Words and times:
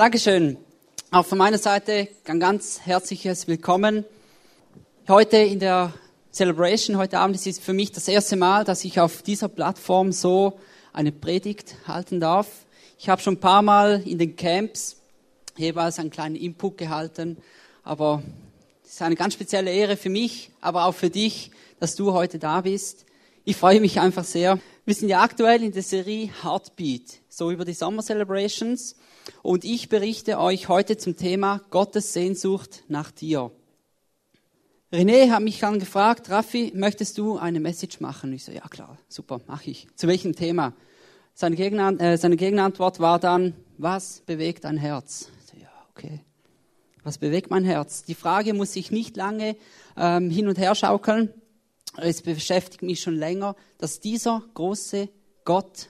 Dankeschön. 0.00 0.56
Auch 1.10 1.26
von 1.26 1.36
meiner 1.36 1.58
Seite 1.58 2.08
ein 2.24 2.40
ganz 2.40 2.80
herzliches 2.86 3.48
Willkommen. 3.48 4.06
Heute 5.08 5.36
in 5.36 5.58
der 5.58 5.92
Celebration, 6.32 6.96
heute 6.96 7.18
Abend, 7.18 7.36
ist 7.36 7.46
es 7.46 7.58
für 7.58 7.74
mich 7.74 7.92
das 7.92 8.08
erste 8.08 8.36
Mal, 8.36 8.64
dass 8.64 8.82
ich 8.86 8.98
auf 8.98 9.20
dieser 9.20 9.48
Plattform 9.48 10.12
so 10.12 10.58
eine 10.94 11.12
Predigt 11.12 11.74
halten 11.86 12.18
darf. 12.18 12.46
Ich 12.98 13.10
habe 13.10 13.20
schon 13.20 13.34
ein 13.34 13.40
paar 13.40 13.60
Mal 13.60 14.02
in 14.06 14.16
den 14.16 14.36
Camps 14.36 14.96
jeweils 15.58 15.98
einen 15.98 16.08
kleinen 16.08 16.36
Input 16.36 16.78
gehalten, 16.78 17.36
aber 17.84 18.22
es 18.82 18.92
ist 18.92 19.02
eine 19.02 19.16
ganz 19.16 19.34
spezielle 19.34 19.70
Ehre 19.70 19.98
für 19.98 20.08
mich, 20.08 20.50
aber 20.62 20.86
auch 20.86 20.94
für 20.94 21.10
dich, 21.10 21.50
dass 21.78 21.94
du 21.94 22.14
heute 22.14 22.38
da 22.38 22.62
bist. 22.62 23.04
Ich 23.44 23.58
freue 23.58 23.82
mich 23.82 24.00
einfach 24.00 24.24
sehr. 24.24 24.60
Wir 24.86 24.94
sind 24.94 25.10
ja 25.10 25.20
aktuell 25.20 25.62
in 25.62 25.72
der 25.72 25.82
Serie 25.82 26.30
Heartbeat, 26.42 27.20
so 27.28 27.50
über 27.50 27.66
die 27.66 27.74
Summer 27.74 28.02
Celebrations. 28.02 28.96
Und 29.42 29.64
ich 29.64 29.88
berichte 29.88 30.38
euch 30.38 30.68
heute 30.68 30.96
zum 30.96 31.16
Thema 31.16 31.60
Gottes 31.70 32.12
Sehnsucht 32.12 32.84
nach 32.88 33.10
dir. 33.10 33.50
René 34.92 35.30
hat 35.30 35.42
mich 35.42 35.60
dann 35.60 35.78
gefragt, 35.78 36.30
Raffi, 36.30 36.72
möchtest 36.74 37.16
du 37.16 37.38
eine 37.38 37.60
Message 37.60 38.00
machen? 38.00 38.32
Ich 38.32 38.44
so, 38.44 38.52
ja 38.52 38.66
klar, 38.68 38.98
super, 39.08 39.40
mache 39.46 39.70
ich. 39.70 39.86
Zu 39.94 40.08
welchem 40.08 40.34
Thema? 40.34 40.72
Seine, 41.32 41.54
Gegenant 41.54 42.00
äh, 42.02 42.16
seine 42.16 42.36
Gegenantwort 42.36 42.98
war 42.98 43.20
dann, 43.20 43.54
was 43.78 44.20
bewegt 44.26 44.64
dein 44.64 44.76
Herz? 44.76 45.28
Ich 45.40 45.52
so, 45.52 45.56
ja, 45.62 45.70
okay. 45.90 46.20
Was 47.04 47.18
bewegt 47.18 47.50
mein 47.50 47.64
Herz? 47.64 48.02
Die 48.02 48.14
Frage 48.14 48.52
muss 48.52 48.74
ich 48.74 48.90
nicht 48.90 49.16
lange 49.16 49.56
ähm, 49.96 50.28
hin 50.28 50.48
und 50.48 50.58
her 50.58 50.74
schaukeln. 50.74 51.32
Es 51.96 52.22
beschäftigt 52.22 52.82
mich 52.82 53.00
schon 53.00 53.16
länger, 53.16 53.56
dass 53.78 54.00
dieser 54.00 54.42
große 54.54 55.08
Gott 55.44 55.88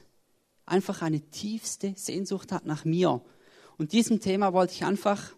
einfach 0.70 1.02
eine 1.02 1.20
tiefste 1.20 1.94
Sehnsucht 1.96 2.52
hat 2.52 2.64
nach 2.64 2.84
mir. 2.84 3.20
Und 3.76 3.92
diesem 3.92 4.20
Thema 4.20 4.52
wollte 4.52 4.74
ich 4.74 4.84
einfach 4.84 5.34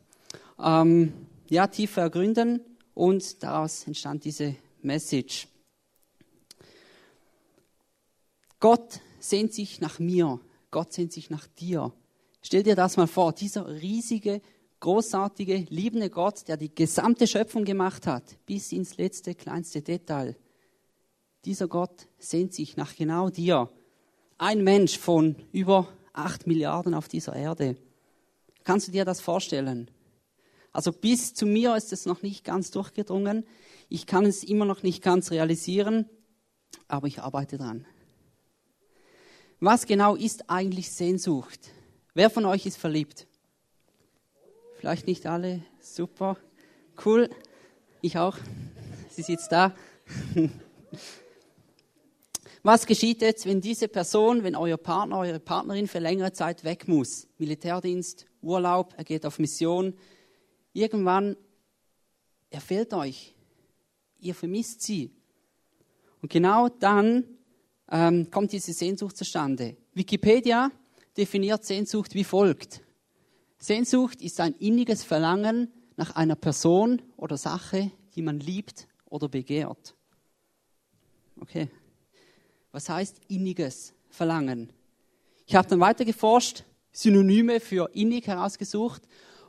ähm, 0.59 1.13
ja, 1.49 1.67
tiefer 1.67 2.03
ergründen 2.03 2.61
und 2.95 3.43
daraus 3.43 3.87
entstand 3.87 4.25
diese 4.25 4.57
Message. 4.83 5.49
Gott 8.61 9.01
sehnt 9.19 9.53
sich 9.53 9.81
nach 9.81 9.99
mir, 9.99 10.41
Gott 10.71 10.93
sehnt 10.93 11.13
sich 11.13 11.31
nach 11.31 11.47
dir. 11.47 11.93
Stell 12.43 12.63
dir 12.63 12.77
das 12.77 12.97
mal 12.97 13.07
vor, 13.07 13.33
dieser 13.33 13.67
riesige, 13.69 14.41
großartige, 14.81 15.67
liebende 15.69 16.11
Gott, 16.11 16.47
der 16.49 16.57
die 16.57 16.75
gesamte 16.75 17.27
Schöpfung 17.27 17.65
gemacht 17.65 18.07
hat, 18.07 18.25
bis 18.47 18.73
ins 18.73 18.97
letzte, 18.97 19.35
kleinste 19.35 19.83
Detail. 19.83 20.37
Dieser 21.45 21.69
Gott 21.69 22.09
sehnt 22.19 22.55
sich 22.55 22.77
nach 22.77 22.95
genau 22.95 23.31
dir 23.31 23.69
ein 24.43 24.65
Mensch 24.65 24.99
von 24.99 25.37
über 25.53 25.87
acht 26.13 26.49
Milliarden 26.49 26.95
auf 26.95 27.07
dieser 27.07 27.37
Erde. 27.37 27.77
Kannst 28.65 28.89
du 28.89 28.93
dir 28.93 29.05
das 29.05 29.21
vorstellen? 29.21 29.89
Also 30.73 30.91
bis 30.91 31.33
zu 31.33 31.47
mir 31.47 31.77
ist 31.77 31.93
es 31.93 32.07
noch 32.07 32.23
nicht 32.23 32.45
ganz 32.45 32.73
durchgedrungen. 32.73 33.47
Ich 33.89 34.05
kann 34.05 34.27
es 34.27 34.43
immer 34.43 34.65
noch 34.65 34.83
nicht 34.83 35.01
ganz 35.01 35.31
realisieren, 35.31 36.11
aber 36.89 37.07
ich 37.07 37.21
arbeite 37.21 37.57
dran. 37.57 37.87
Was 39.61 39.87
genau 39.87 40.17
ist 40.17 40.51
eigentlich 40.51 40.91
Sehnsucht? 40.91 41.71
Wer 42.13 42.29
von 42.29 42.45
euch 42.45 42.67
ist 42.67 42.79
verliebt? 42.79 43.29
Vielleicht 44.81 45.07
nicht 45.07 45.25
alle. 45.27 45.63
Super. 45.79 46.37
Cool. 47.05 47.31
Ich 48.01 48.19
auch. 48.19 48.37
Sie 49.09 49.23
sitzt 49.23 49.53
da. 49.53 49.73
Was 52.65 52.87
geschieht 52.87 53.23
jetzt, 53.23 53.47
wenn 53.47 53.61
diese 53.61 53.89
Person, 53.89 54.45
wenn 54.45 54.55
euer 54.55 54.77
Partner, 54.77 55.19
eure 55.19 55.41
Partnerin 55.41 55.89
für 55.89 55.99
längere 55.99 56.33
Zeit 56.33 56.63
weg 56.63 56.87
muss? 56.87 57.27
Militärdienst, 57.39 58.27
Urlaub, 58.41 58.95
er 58.97 59.03
geht 59.03 59.27
auf 59.27 59.41
Mission. 59.41 59.95
Irgendwann, 60.73 61.37
er 62.51 62.61
fehlt 62.61 62.95
euch. 62.95 63.35
Ihr 64.21 64.37
vermisst 64.37 64.83
sie. 64.83 65.11
Und 66.21 66.31
genau 66.31 66.69
dann 66.69 67.25
ähm, 67.91 68.31
kommt 68.31 68.53
diese 68.53 68.73
Sehnsucht 68.73 69.17
zustande. 69.17 69.77
Wikipedia 69.93 70.71
definiert 71.17 71.65
Sehnsucht 71.65 72.15
wie 72.15 72.23
folgt. 72.23 72.81
Sehnsucht 73.59 74.23
ist 74.23 74.39
ein 74.39 74.55
inniges 74.55 75.03
Verlangen 75.03 75.73
nach 75.97 76.15
einer 76.15 76.37
Person 76.37 77.03
oder 77.17 77.37
Sache, 77.37 77.91
die 78.15 78.23
man 78.23 78.39
liebt 78.39 78.87
oder 79.05 79.29
begehrt. 79.29 79.97
Okay, 81.41 81.69
was 82.73 82.89
heißt 82.89 83.21
inniges 83.29 83.95
Verlangen? 84.09 84.73
Ich 85.47 85.55
habe 85.55 85.69
dann 85.69 85.81
weiter 85.81 86.05
geforscht, 86.05 86.65
Synonyme 86.93 87.61
für 87.61 87.91
innig 87.95 88.27
herausgesucht 88.27 89.03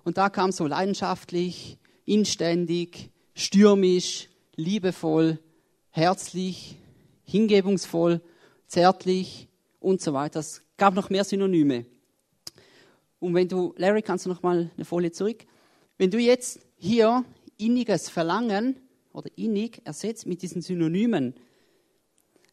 und 0.03 0.17
da 0.17 0.29
kam 0.29 0.51
so 0.51 0.67
leidenschaftlich, 0.67 1.77
inständig, 2.05 3.09
stürmisch, 3.33 4.29
liebevoll, 4.55 5.39
herzlich, 5.89 6.77
hingebungsvoll, 7.23 8.21
zärtlich 8.67 9.47
und 9.79 10.01
so 10.01 10.13
weiter. 10.13 10.39
Es 10.39 10.61
gab 10.77 10.93
noch 10.93 11.09
mehr 11.09 11.23
Synonyme. 11.23 11.85
Und 13.19 13.33
wenn 13.35 13.47
du, 13.47 13.73
Larry, 13.77 14.01
kannst 14.01 14.25
du 14.25 14.29
noch 14.29 14.43
mal 14.43 14.69
eine 14.75 14.85
Folie 14.85 15.11
zurück? 15.11 15.45
Wenn 15.97 16.11
du 16.11 16.17
jetzt 16.17 16.59
hier 16.75 17.23
inniges 17.57 18.09
Verlangen 18.09 18.75
oder 19.13 19.29
innig 19.37 19.81
ersetzt 19.85 20.25
mit 20.25 20.41
diesen 20.41 20.61
Synonymen, 20.61 21.35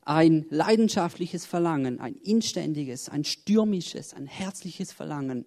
ein 0.02 0.46
leidenschaftliches 0.50 1.46
Verlangen, 1.46 2.00
ein 2.00 2.14
inständiges, 2.16 3.08
ein 3.08 3.24
stürmisches, 3.24 4.14
ein 4.14 4.26
herzliches 4.26 4.92
Verlangen, 4.92 5.46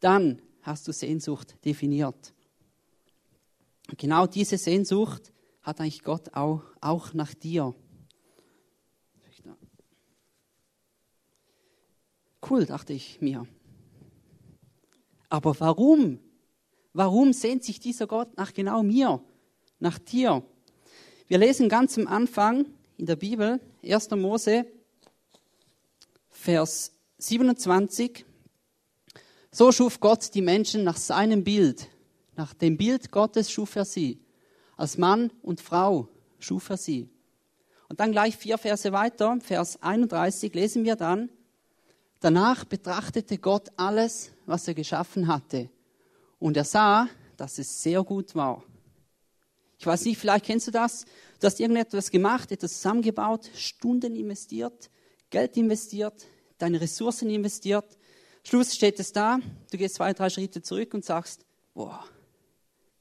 dann 0.00 0.40
hast 0.62 0.88
du 0.88 0.92
Sehnsucht 0.92 1.56
definiert. 1.64 2.32
genau 3.96 4.26
diese 4.26 4.58
Sehnsucht 4.58 5.32
hat 5.62 5.80
eigentlich 5.80 6.02
Gott 6.02 6.34
auch, 6.34 6.62
auch 6.80 7.12
nach 7.12 7.34
dir. 7.34 7.74
Cool, 12.48 12.64
dachte 12.64 12.92
ich 12.92 13.20
mir. 13.20 13.46
Aber 15.28 15.58
warum? 15.58 16.20
Warum 16.92 17.32
sehnt 17.32 17.64
sich 17.64 17.80
dieser 17.80 18.06
Gott 18.06 18.36
nach 18.36 18.54
genau 18.54 18.82
mir, 18.82 19.20
nach 19.80 19.98
dir? 19.98 20.44
Wir 21.26 21.38
lesen 21.38 21.68
ganz 21.68 21.98
am 21.98 22.06
Anfang 22.06 22.66
in 22.96 23.06
der 23.06 23.16
Bibel, 23.16 23.60
1. 23.82 24.10
Mose, 24.10 24.66
Vers 26.28 26.92
27. 27.18 28.24
So 29.50 29.72
schuf 29.72 30.00
Gott 30.00 30.34
die 30.34 30.42
Menschen 30.42 30.84
nach 30.84 30.96
seinem 30.96 31.44
Bild. 31.44 31.88
Nach 32.36 32.52
dem 32.54 32.76
Bild 32.76 33.10
Gottes 33.10 33.50
schuf 33.50 33.76
er 33.76 33.84
sie. 33.84 34.20
Als 34.76 34.98
Mann 34.98 35.30
und 35.42 35.60
Frau 35.60 36.08
schuf 36.38 36.68
er 36.70 36.76
sie. 36.76 37.08
Und 37.88 38.00
dann 38.00 38.12
gleich 38.12 38.36
vier 38.36 38.58
Verse 38.58 38.92
weiter, 38.92 39.38
Vers 39.40 39.82
31, 39.82 40.54
lesen 40.54 40.84
wir 40.84 40.96
dann, 40.96 41.30
Danach 42.20 42.64
betrachtete 42.64 43.38
Gott 43.38 43.68
alles, 43.76 44.32
was 44.46 44.66
er 44.66 44.74
geschaffen 44.74 45.28
hatte. 45.28 45.68
Und 46.38 46.56
er 46.56 46.64
sah, 46.64 47.08
dass 47.36 47.58
es 47.58 47.82
sehr 47.82 48.02
gut 48.02 48.34
war. 48.34 48.64
Ich 49.78 49.86
weiß 49.86 50.06
nicht, 50.06 50.18
vielleicht 50.18 50.46
kennst 50.46 50.66
du 50.66 50.70
das. 50.70 51.04
Du 51.40 51.46
hast 51.46 51.60
irgendetwas 51.60 52.10
gemacht, 52.10 52.50
etwas 52.50 52.74
zusammengebaut, 52.74 53.50
Stunden 53.54 54.16
investiert, 54.16 54.90
Geld 55.30 55.56
investiert, 55.56 56.26
deine 56.58 56.80
Ressourcen 56.80 57.28
investiert. 57.28 57.98
Schluss 58.42 58.74
steht 58.74 58.98
es 59.00 59.12
da, 59.12 59.38
du 59.70 59.76
gehst 59.76 59.96
zwei, 59.96 60.12
drei 60.12 60.30
Schritte 60.30 60.62
zurück 60.62 60.94
und 60.94 61.04
sagst, 61.04 61.44
boah, 61.74 62.04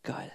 geil, 0.04 0.32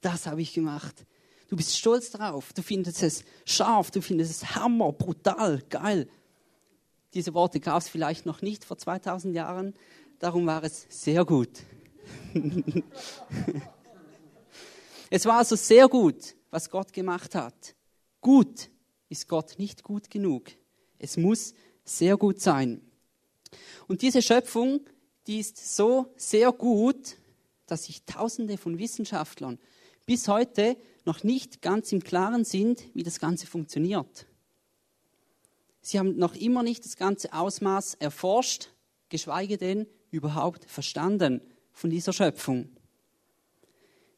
das 0.00 0.26
habe 0.26 0.42
ich 0.42 0.52
gemacht. 0.52 1.06
Du 1.48 1.56
bist 1.56 1.76
stolz 1.76 2.10
darauf, 2.10 2.52
du 2.52 2.62
findest 2.62 3.02
es 3.02 3.24
scharf, 3.44 3.92
du 3.92 4.00
findest 4.00 4.30
es 4.30 4.56
hammer, 4.56 4.92
brutal, 4.92 5.62
geil. 5.68 6.08
Diese 7.14 7.34
Worte 7.34 7.60
gab 7.60 7.80
es 7.80 7.88
vielleicht 7.88 8.26
noch 8.26 8.42
nicht 8.42 8.64
vor 8.64 8.78
2000 8.78 9.34
Jahren, 9.34 9.74
darum 10.18 10.46
war 10.46 10.64
es 10.64 10.86
sehr 10.88 11.24
gut. 11.24 11.50
Es 15.08 15.24
war 15.24 15.38
also 15.38 15.54
sehr 15.56 15.88
gut, 15.88 16.35
was 16.50 16.70
Gott 16.70 16.92
gemacht 16.92 17.34
hat. 17.34 17.74
Gut 18.20 18.70
ist 19.08 19.28
Gott 19.28 19.58
nicht 19.58 19.82
gut 19.82 20.10
genug. 20.10 20.50
Es 20.98 21.16
muss 21.16 21.54
sehr 21.84 22.16
gut 22.16 22.40
sein. 22.40 22.80
Und 23.86 24.02
diese 24.02 24.22
Schöpfung, 24.22 24.80
die 25.26 25.38
ist 25.40 25.76
so 25.76 26.12
sehr 26.16 26.52
gut, 26.52 27.16
dass 27.66 27.84
sich 27.84 28.04
Tausende 28.04 28.58
von 28.58 28.78
Wissenschaftlern 28.78 29.58
bis 30.06 30.28
heute 30.28 30.76
noch 31.04 31.24
nicht 31.24 31.62
ganz 31.62 31.92
im 31.92 32.02
Klaren 32.02 32.44
sind, 32.44 32.84
wie 32.94 33.02
das 33.02 33.18
Ganze 33.18 33.46
funktioniert. 33.46 34.26
Sie 35.82 35.98
haben 35.98 36.16
noch 36.16 36.34
immer 36.34 36.62
nicht 36.62 36.84
das 36.84 36.96
ganze 36.96 37.32
Ausmaß 37.32 37.94
erforscht, 37.94 38.70
geschweige 39.08 39.56
denn 39.56 39.86
überhaupt 40.10 40.64
verstanden 40.68 41.40
von 41.72 41.90
dieser 41.90 42.12
Schöpfung. 42.12 42.70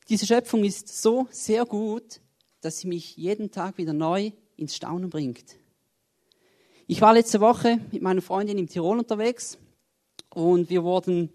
Diese 0.08 0.26
Schöpfung 0.26 0.64
ist 0.64 1.02
so 1.02 1.28
sehr 1.31 1.66
gut, 1.66 2.22
dass 2.62 2.78
sie 2.78 2.88
mich 2.88 3.19
jeden 3.19 3.50
Tag 3.50 3.76
wieder 3.76 3.93
neu 3.93 4.31
ins 4.56 4.75
Staunen 4.75 5.10
bringt. 5.10 5.56
Ich 6.87 7.02
war 7.02 7.12
letzte 7.12 7.40
Woche 7.40 7.78
mit 7.93 8.00
meiner 8.00 8.22
Freundin 8.22 8.56
im 8.56 8.69
Tirol 8.69 8.99
unterwegs 8.99 9.58
und 10.31 10.70
wir 10.70 10.82
wurden 10.82 11.31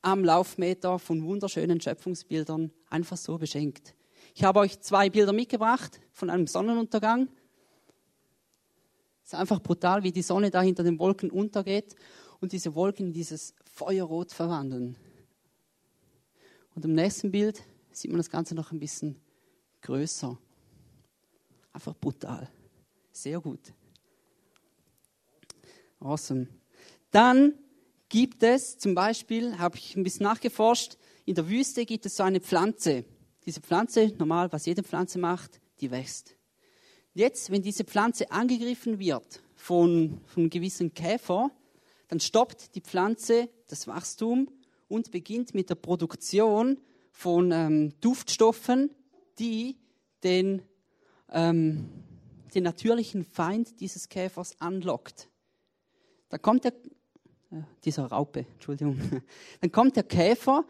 am 0.00 0.24
Laufmeter 0.24 0.98
von 0.98 1.22
wunderschönen 1.24 1.78
Schöpfungsbildern 1.78 2.72
einfach 2.88 3.18
so 3.18 3.36
beschenkt. 3.36 3.94
Ich 4.34 4.44
habe 4.44 4.60
euch 4.60 4.80
zwei 4.80 5.10
Bilder 5.10 5.34
mitgebracht 5.34 6.00
von 6.10 6.30
einem 6.30 6.46
Sonnenuntergang. 6.46 7.28
Es 9.22 9.34
ist 9.34 9.38
einfach 9.38 9.60
brutal, 9.60 10.02
wie 10.02 10.12
die 10.12 10.22
Sonne 10.22 10.50
da 10.50 10.62
hinter 10.62 10.84
den 10.84 10.98
Wolken 10.98 11.30
untergeht 11.30 11.96
und 12.40 12.52
diese 12.52 12.74
Wolken 12.74 13.08
in 13.08 13.12
dieses 13.12 13.54
Feuerrot 13.70 14.32
verwandeln. 14.32 14.96
Und 16.74 16.86
im 16.86 16.94
nächsten 16.94 17.30
Bild 17.30 17.62
sieht 17.96 18.10
man 18.10 18.18
das 18.18 18.30
Ganze 18.30 18.54
noch 18.54 18.72
ein 18.72 18.80
bisschen 18.80 19.16
größer. 19.82 20.38
Einfach 21.72 21.94
brutal. 21.94 22.48
Sehr 23.12 23.40
gut. 23.40 23.72
Awesome. 26.00 26.48
Dann 27.10 27.54
gibt 28.08 28.42
es 28.42 28.78
zum 28.78 28.94
Beispiel, 28.94 29.58
habe 29.58 29.76
ich 29.76 29.96
ein 29.96 30.02
bisschen 30.02 30.24
nachgeforscht, 30.24 30.96
in 31.24 31.34
der 31.34 31.48
Wüste 31.48 31.86
gibt 31.86 32.04
es 32.06 32.16
so 32.16 32.22
eine 32.22 32.40
Pflanze. 32.40 33.04
Diese 33.46 33.60
Pflanze, 33.60 34.12
normal, 34.18 34.52
was 34.52 34.66
jede 34.66 34.82
Pflanze 34.82 35.18
macht, 35.18 35.60
die 35.80 35.90
wächst. 35.90 36.36
Jetzt, 37.14 37.50
wenn 37.50 37.62
diese 37.62 37.84
Pflanze 37.84 38.30
angegriffen 38.30 38.98
wird 38.98 39.40
von, 39.54 40.20
von 40.26 40.42
einem 40.42 40.50
gewissen 40.50 40.92
Käfer, 40.92 41.50
dann 42.08 42.20
stoppt 42.20 42.74
die 42.74 42.80
Pflanze 42.80 43.48
das 43.68 43.86
Wachstum 43.86 44.48
und 44.88 45.10
beginnt 45.10 45.54
mit 45.54 45.70
der 45.70 45.76
Produktion 45.76 46.78
von 47.14 47.52
ähm, 47.52 47.94
Duftstoffen, 48.00 48.90
die 49.38 49.78
den, 50.24 50.62
ähm, 51.30 51.88
den 52.54 52.64
natürlichen 52.64 53.24
Feind 53.24 53.80
dieses 53.80 54.08
Käfers 54.08 54.60
anlockt. 54.60 55.28
Da 56.28 56.38
kommt 56.38 56.64
der, 56.64 56.72
äh, 57.52 57.62
dieser 57.84 58.06
Raupe, 58.06 58.44
Entschuldigung, 58.54 58.98
dann 59.60 59.70
kommt 59.70 59.94
der 59.94 60.02
Käfer, 60.02 60.66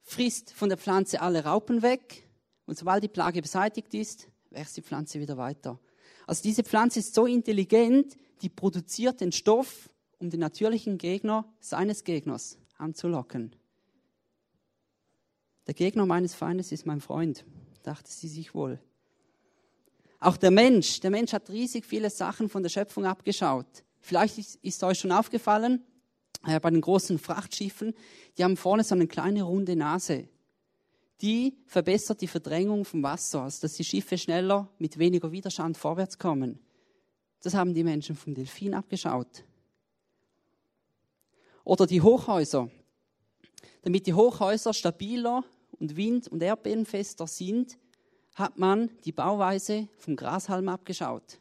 frisst 0.00 0.52
von 0.52 0.68
der 0.68 0.78
Pflanze 0.78 1.20
alle 1.20 1.44
Raupen 1.44 1.82
weg 1.82 2.26
und 2.66 2.78
sobald 2.78 3.02
die 3.02 3.08
Plage 3.08 3.42
beseitigt 3.42 3.92
ist, 3.92 4.28
wächst 4.50 4.76
die 4.76 4.82
Pflanze 4.82 5.20
wieder 5.20 5.36
weiter. 5.36 5.80
Also 6.26 6.44
diese 6.44 6.62
Pflanze 6.62 7.00
ist 7.00 7.14
so 7.14 7.26
intelligent, 7.26 8.16
die 8.42 8.48
produziert 8.48 9.20
den 9.20 9.32
Stoff, 9.32 9.90
um 10.18 10.30
den 10.30 10.40
natürlichen 10.40 10.98
Gegner 10.98 11.52
seines 11.58 12.04
Gegners 12.04 12.58
anzulocken. 12.78 13.56
Der 15.70 15.74
Gegner 15.76 16.04
meines 16.04 16.34
Feindes 16.34 16.72
ist 16.72 16.84
mein 16.84 17.00
Freund, 17.00 17.44
dachte 17.84 18.10
sie 18.10 18.26
sich 18.26 18.56
wohl. 18.56 18.80
Auch 20.18 20.36
der 20.36 20.50
Mensch, 20.50 20.98
der 20.98 21.10
Mensch 21.10 21.32
hat 21.32 21.48
riesig 21.48 21.86
viele 21.86 22.10
Sachen 22.10 22.48
von 22.48 22.64
der 22.64 22.70
Schöpfung 22.70 23.04
abgeschaut. 23.04 23.84
Vielleicht 24.00 24.36
ist, 24.38 24.56
ist 24.64 24.82
euch 24.82 24.98
schon 24.98 25.12
aufgefallen, 25.12 25.84
äh, 26.44 26.58
bei 26.58 26.70
den 26.70 26.80
großen 26.80 27.20
Frachtschiffen, 27.20 27.94
die 28.36 28.42
haben 28.42 28.56
vorne 28.56 28.82
so 28.82 28.96
eine 28.96 29.06
kleine 29.06 29.44
runde 29.44 29.76
Nase. 29.76 30.28
Die 31.20 31.56
verbessert 31.66 32.20
die 32.20 32.26
Verdrängung 32.26 32.84
vom 32.84 33.04
Wasser, 33.04 33.42
also 33.42 33.60
dass 33.60 33.74
die 33.74 33.84
Schiffe 33.84 34.18
schneller 34.18 34.68
mit 34.80 34.98
weniger 34.98 35.30
Widerstand 35.30 35.76
vorwärts 35.76 36.18
kommen. 36.18 36.58
Das 37.42 37.54
haben 37.54 37.74
die 37.74 37.84
Menschen 37.84 38.16
vom 38.16 38.34
Delfin 38.34 38.74
abgeschaut. 38.74 39.44
Oder 41.62 41.86
die 41.86 42.02
Hochhäuser. 42.02 42.68
Damit 43.82 44.08
die 44.08 44.14
Hochhäuser 44.14 44.74
stabiler 44.74 45.44
und 45.80 45.96
wind- 45.96 46.28
und 46.28 46.42
erdbebenfester 46.42 47.26
sind, 47.26 47.78
hat 48.34 48.58
man 48.58 48.90
die 49.04 49.12
Bauweise 49.12 49.88
vom 49.96 50.14
Grashalm 50.14 50.68
abgeschaut. 50.68 51.40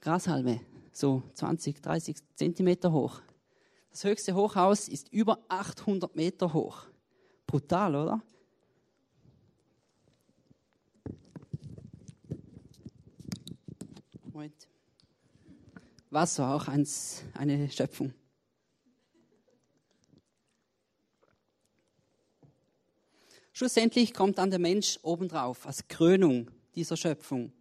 Grashalme, 0.00 0.60
so 0.92 1.22
20, 1.34 1.80
30 1.82 2.16
Zentimeter 2.34 2.90
hoch. 2.90 3.20
Das 3.90 4.04
höchste 4.04 4.34
Hochhaus 4.34 4.88
ist 4.88 5.12
über 5.12 5.38
800 5.48 6.16
Meter 6.16 6.52
hoch. 6.52 6.86
Brutal, 7.46 7.94
oder? 7.94 8.22
Moment. 14.32 14.68
Wasser, 16.08 16.54
auch 16.54 16.68
eins, 16.68 17.24
eine 17.34 17.70
Schöpfung. 17.70 18.14
Schlussendlich 23.60 24.14
kommt 24.14 24.38
dann 24.38 24.48
der 24.48 24.58
Mensch 24.58 24.98
obendrauf 25.02 25.66
als 25.66 25.86
Krönung 25.86 26.50
dieser 26.74 26.96
Schöpfung. 26.96 27.52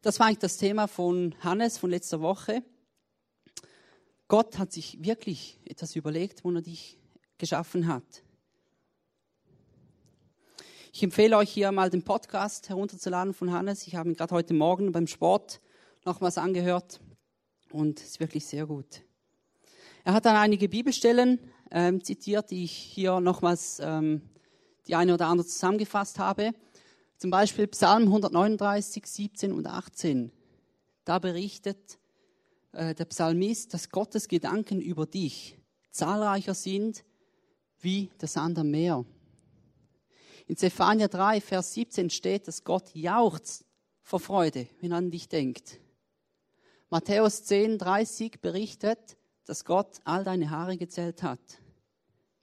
Das 0.00 0.18
war 0.18 0.26
eigentlich 0.28 0.38
das 0.38 0.56
Thema 0.56 0.86
von 0.86 1.34
Hannes 1.40 1.76
von 1.76 1.90
letzter 1.90 2.22
Woche. 2.22 2.62
Gott 4.26 4.58
hat 4.58 4.72
sich 4.72 5.04
wirklich 5.04 5.60
etwas 5.66 5.96
überlegt, 5.96 6.44
wo 6.44 6.50
er 6.50 6.62
dich 6.62 6.98
geschaffen 7.36 7.88
hat. 7.88 8.22
Ich 10.94 11.02
empfehle 11.02 11.36
euch 11.36 11.50
hier 11.50 11.70
mal 11.70 11.90
den 11.90 12.02
Podcast 12.02 12.70
herunterzuladen 12.70 13.34
von 13.34 13.52
Hannes. 13.52 13.86
Ich 13.86 13.96
habe 13.96 14.08
ihn 14.08 14.16
gerade 14.16 14.34
heute 14.34 14.54
Morgen 14.54 14.92
beim 14.92 15.06
Sport 15.06 15.60
nochmals 16.06 16.38
angehört 16.38 17.02
und 17.70 18.00
es 18.00 18.12
ist 18.12 18.20
wirklich 18.20 18.46
sehr 18.46 18.64
gut. 18.64 19.02
Er 20.04 20.14
hat 20.14 20.24
dann 20.24 20.36
einige 20.36 20.70
Bibelstellen 20.70 21.38
ähm, 21.70 22.02
zitiert, 22.02 22.50
die 22.50 22.64
ich 22.64 22.72
hier 22.72 23.20
nochmals 23.20 23.78
ähm, 23.82 24.22
die 24.86 24.94
eine 24.94 25.14
oder 25.14 25.26
andere 25.28 25.46
zusammengefasst 25.46 26.18
habe. 26.18 26.52
Zum 27.16 27.30
Beispiel 27.30 27.66
Psalm 27.68 28.04
139, 28.04 29.06
17 29.06 29.52
und 29.52 29.66
18. 29.66 30.32
Da 31.04 31.18
berichtet 31.18 31.98
äh, 32.72 32.94
der 32.94 33.04
Psalmist, 33.06 33.72
dass 33.74 33.90
Gottes 33.90 34.28
Gedanken 34.28 34.80
über 34.80 35.06
dich 35.06 35.58
zahlreicher 35.90 36.54
sind 36.54 37.04
wie 37.80 38.10
Sand 38.22 38.58
am 38.58 38.70
Meer. 38.70 39.04
In 40.46 40.56
Zephania 40.56 41.08
3, 41.08 41.40
Vers 41.40 41.74
17 41.74 42.10
steht, 42.10 42.48
dass 42.48 42.64
Gott 42.64 42.94
jauchzt 42.94 43.64
vor 44.02 44.20
Freude, 44.20 44.66
wenn 44.80 44.92
er 44.92 44.98
an 44.98 45.10
dich 45.10 45.28
denkt. 45.28 45.80
Matthäus 46.90 47.44
10, 47.44 47.78
30 47.78 48.40
berichtet, 48.40 49.16
dass 49.46 49.64
Gott 49.64 49.98
all 50.04 50.24
deine 50.24 50.50
Haare 50.50 50.76
gezählt 50.76 51.22
hat. 51.22 51.40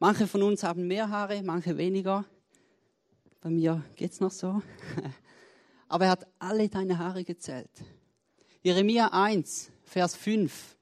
Manche 0.03 0.25
von 0.25 0.41
uns 0.41 0.63
haben 0.63 0.87
mehr 0.87 1.09
Haare, 1.09 1.43
manche 1.43 1.77
weniger. 1.77 2.25
Bei 3.39 3.51
mir 3.51 3.83
geht 3.95 4.11
es 4.11 4.19
noch 4.19 4.31
so. 4.31 4.59
Aber 5.87 6.05
er 6.05 6.11
hat 6.11 6.27
alle 6.39 6.67
deine 6.69 6.97
Haare 6.97 7.23
gezählt. 7.23 7.69
Jeremia 8.63 9.09
1, 9.09 9.71
Vers 9.83 10.15
5. 10.15 10.75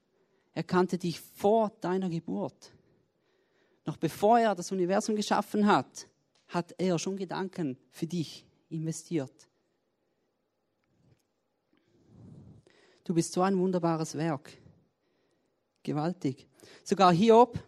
Er 0.54 0.62
kannte 0.62 0.96
dich 0.96 1.20
vor 1.20 1.70
deiner 1.82 2.08
Geburt. 2.08 2.72
Noch 3.84 3.98
bevor 3.98 4.38
er 4.38 4.54
das 4.54 4.72
Universum 4.72 5.16
geschaffen 5.16 5.66
hat, 5.66 6.08
hat 6.48 6.74
er 6.78 6.98
schon 6.98 7.18
Gedanken 7.18 7.76
für 7.90 8.06
dich 8.06 8.46
investiert. 8.70 9.50
Du 13.04 13.12
bist 13.12 13.34
so 13.34 13.42
ein 13.42 13.58
wunderbares 13.58 14.14
Werk. 14.14 14.50
Gewaltig. 15.82 16.48
Sogar 16.82 17.12
Hiob 17.12 17.62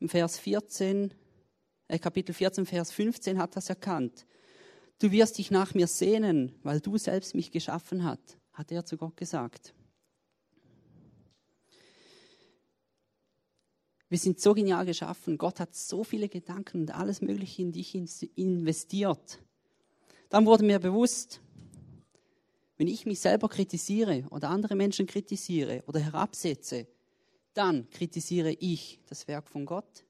im 0.00 0.08
Vers 0.08 0.38
14, 0.38 1.14
äh 1.88 1.98
Kapitel 1.98 2.32
14, 2.32 2.66
Vers 2.66 2.92
15 2.92 3.38
hat 3.38 3.56
das 3.56 3.68
erkannt. 3.68 4.26
Du 4.98 5.10
wirst 5.10 5.38
dich 5.38 5.50
nach 5.50 5.74
mir 5.74 5.86
sehnen, 5.86 6.54
weil 6.62 6.80
du 6.80 6.96
selbst 6.96 7.34
mich 7.34 7.50
geschaffen 7.50 8.04
hast, 8.04 8.38
hat 8.52 8.72
er 8.72 8.84
zu 8.84 8.96
Gott 8.96 9.16
gesagt. 9.16 9.74
Wir 14.08 14.18
sind 14.18 14.40
so 14.40 14.54
genial 14.54 14.86
geschaffen. 14.86 15.36
Gott 15.36 15.58
hat 15.58 15.74
so 15.74 16.04
viele 16.04 16.28
Gedanken 16.28 16.82
und 16.82 16.94
alles 16.94 17.20
Mögliche 17.20 17.62
in 17.62 17.72
dich 17.72 17.94
investiert. 18.36 19.40
Dann 20.28 20.46
wurde 20.46 20.64
mir 20.64 20.78
bewusst, 20.78 21.40
wenn 22.76 22.88
ich 22.88 23.04
mich 23.04 23.20
selber 23.20 23.48
kritisiere 23.48 24.24
oder 24.30 24.50
andere 24.50 24.76
Menschen 24.76 25.06
kritisiere 25.06 25.82
oder 25.86 25.98
herabsetze, 25.98 26.86
dann 27.56 27.88
kritisiere 27.90 28.52
ich 28.52 29.00
das 29.06 29.28
Werk 29.28 29.48
von 29.48 29.66
Gott. 29.66 30.04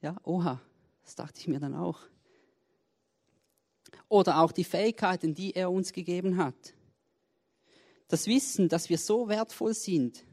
Ja, 0.00 0.16
oha, 0.22 0.60
das 1.02 1.14
dachte 1.14 1.40
ich 1.40 1.48
mir 1.48 1.60
dann 1.60 1.74
auch 1.74 2.00
oder 4.08 4.40
auch 4.40 4.52
die 4.52 4.64
Fähigkeiten, 4.64 5.34
die 5.34 5.54
er 5.54 5.70
uns 5.70 5.92
gegeben 5.92 6.36
hat. 6.38 6.74
Das 8.08 8.26
Wissen, 8.26 8.68
dass 8.68 8.88
wir 8.88 8.98
so 8.98 9.28
wertvoll 9.28 9.74
sind, 9.74 10.24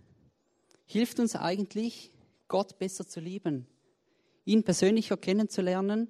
hilft 0.86 1.20
uns 1.20 1.36
eigentlich, 1.36 2.12
Gott 2.48 2.77
besser 2.77 3.08
zu 3.08 3.20
lieben, 3.20 3.67
ihn 4.46 4.63
persönlicher 4.63 5.17
kennenzulernen 5.17 6.10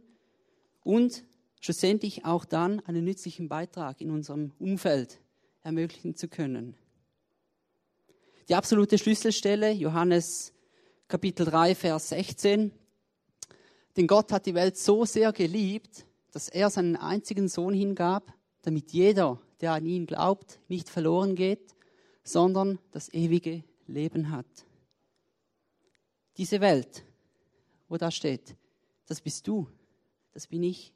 und 0.84 1.24
schlussendlich 1.60 2.26
auch 2.26 2.46
dann 2.46 2.82
einen 2.82 3.06
nützlichen 3.06 3.48
Beitrag 3.48 4.02
in 4.02 4.12
unserem 4.12 4.52
Umfeld 4.60 5.20
ermöglichen 5.64 6.16
zu 6.16 6.28
können. 6.28 6.76
Die 8.48 8.54
absolute 8.54 9.00
Schlüsselstelle, 9.00 9.72
Johannes 9.72 10.54
Kapitel 11.08 11.48
3, 11.48 11.74
Vers 11.74 12.10
16. 12.10 12.72
Denn 13.98 14.06
Gott 14.06 14.32
hat 14.32 14.46
die 14.46 14.54
Welt 14.54 14.78
so 14.78 15.04
sehr 15.04 15.34
geliebt, 15.34 16.06
dass 16.32 16.50
er 16.50 16.70
seinen 16.70 16.96
einzigen 16.96 17.48
Sohn 17.48 17.74
hingab, 17.74 18.32
damit 18.62 18.94
jeder, 18.94 19.42
der 19.62 19.72
an 19.72 19.88
ihn 19.88 20.06
glaubt, 20.06 20.60
nicht 20.68 20.90
verloren 20.90 21.34
geht, 21.34 21.76
sondern 22.24 22.78
das 22.92 23.12
ewige 23.12 23.64
Leben 23.88 24.30
hat. 24.30 24.46
Diese 26.38 26.62
Welt, 26.62 27.04
wo 27.88 27.98
da 27.98 28.12
steht, 28.12 28.56
das 29.08 29.22
bist 29.22 29.48
du, 29.48 29.68
das 30.34 30.46
bin 30.46 30.62
ich. 30.62 30.94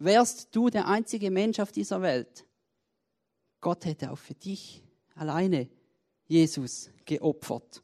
Wärst 0.00 0.48
du 0.56 0.70
der 0.70 0.88
einzige 0.88 1.30
Mensch 1.30 1.60
auf 1.60 1.70
dieser 1.70 2.02
Welt, 2.02 2.46
Gott 3.60 3.84
hätte 3.84 4.10
auch 4.10 4.18
für 4.18 4.34
dich 4.34 4.82
alleine 5.14 5.68
Jesus 6.30 6.90
geopfert. 7.06 7.82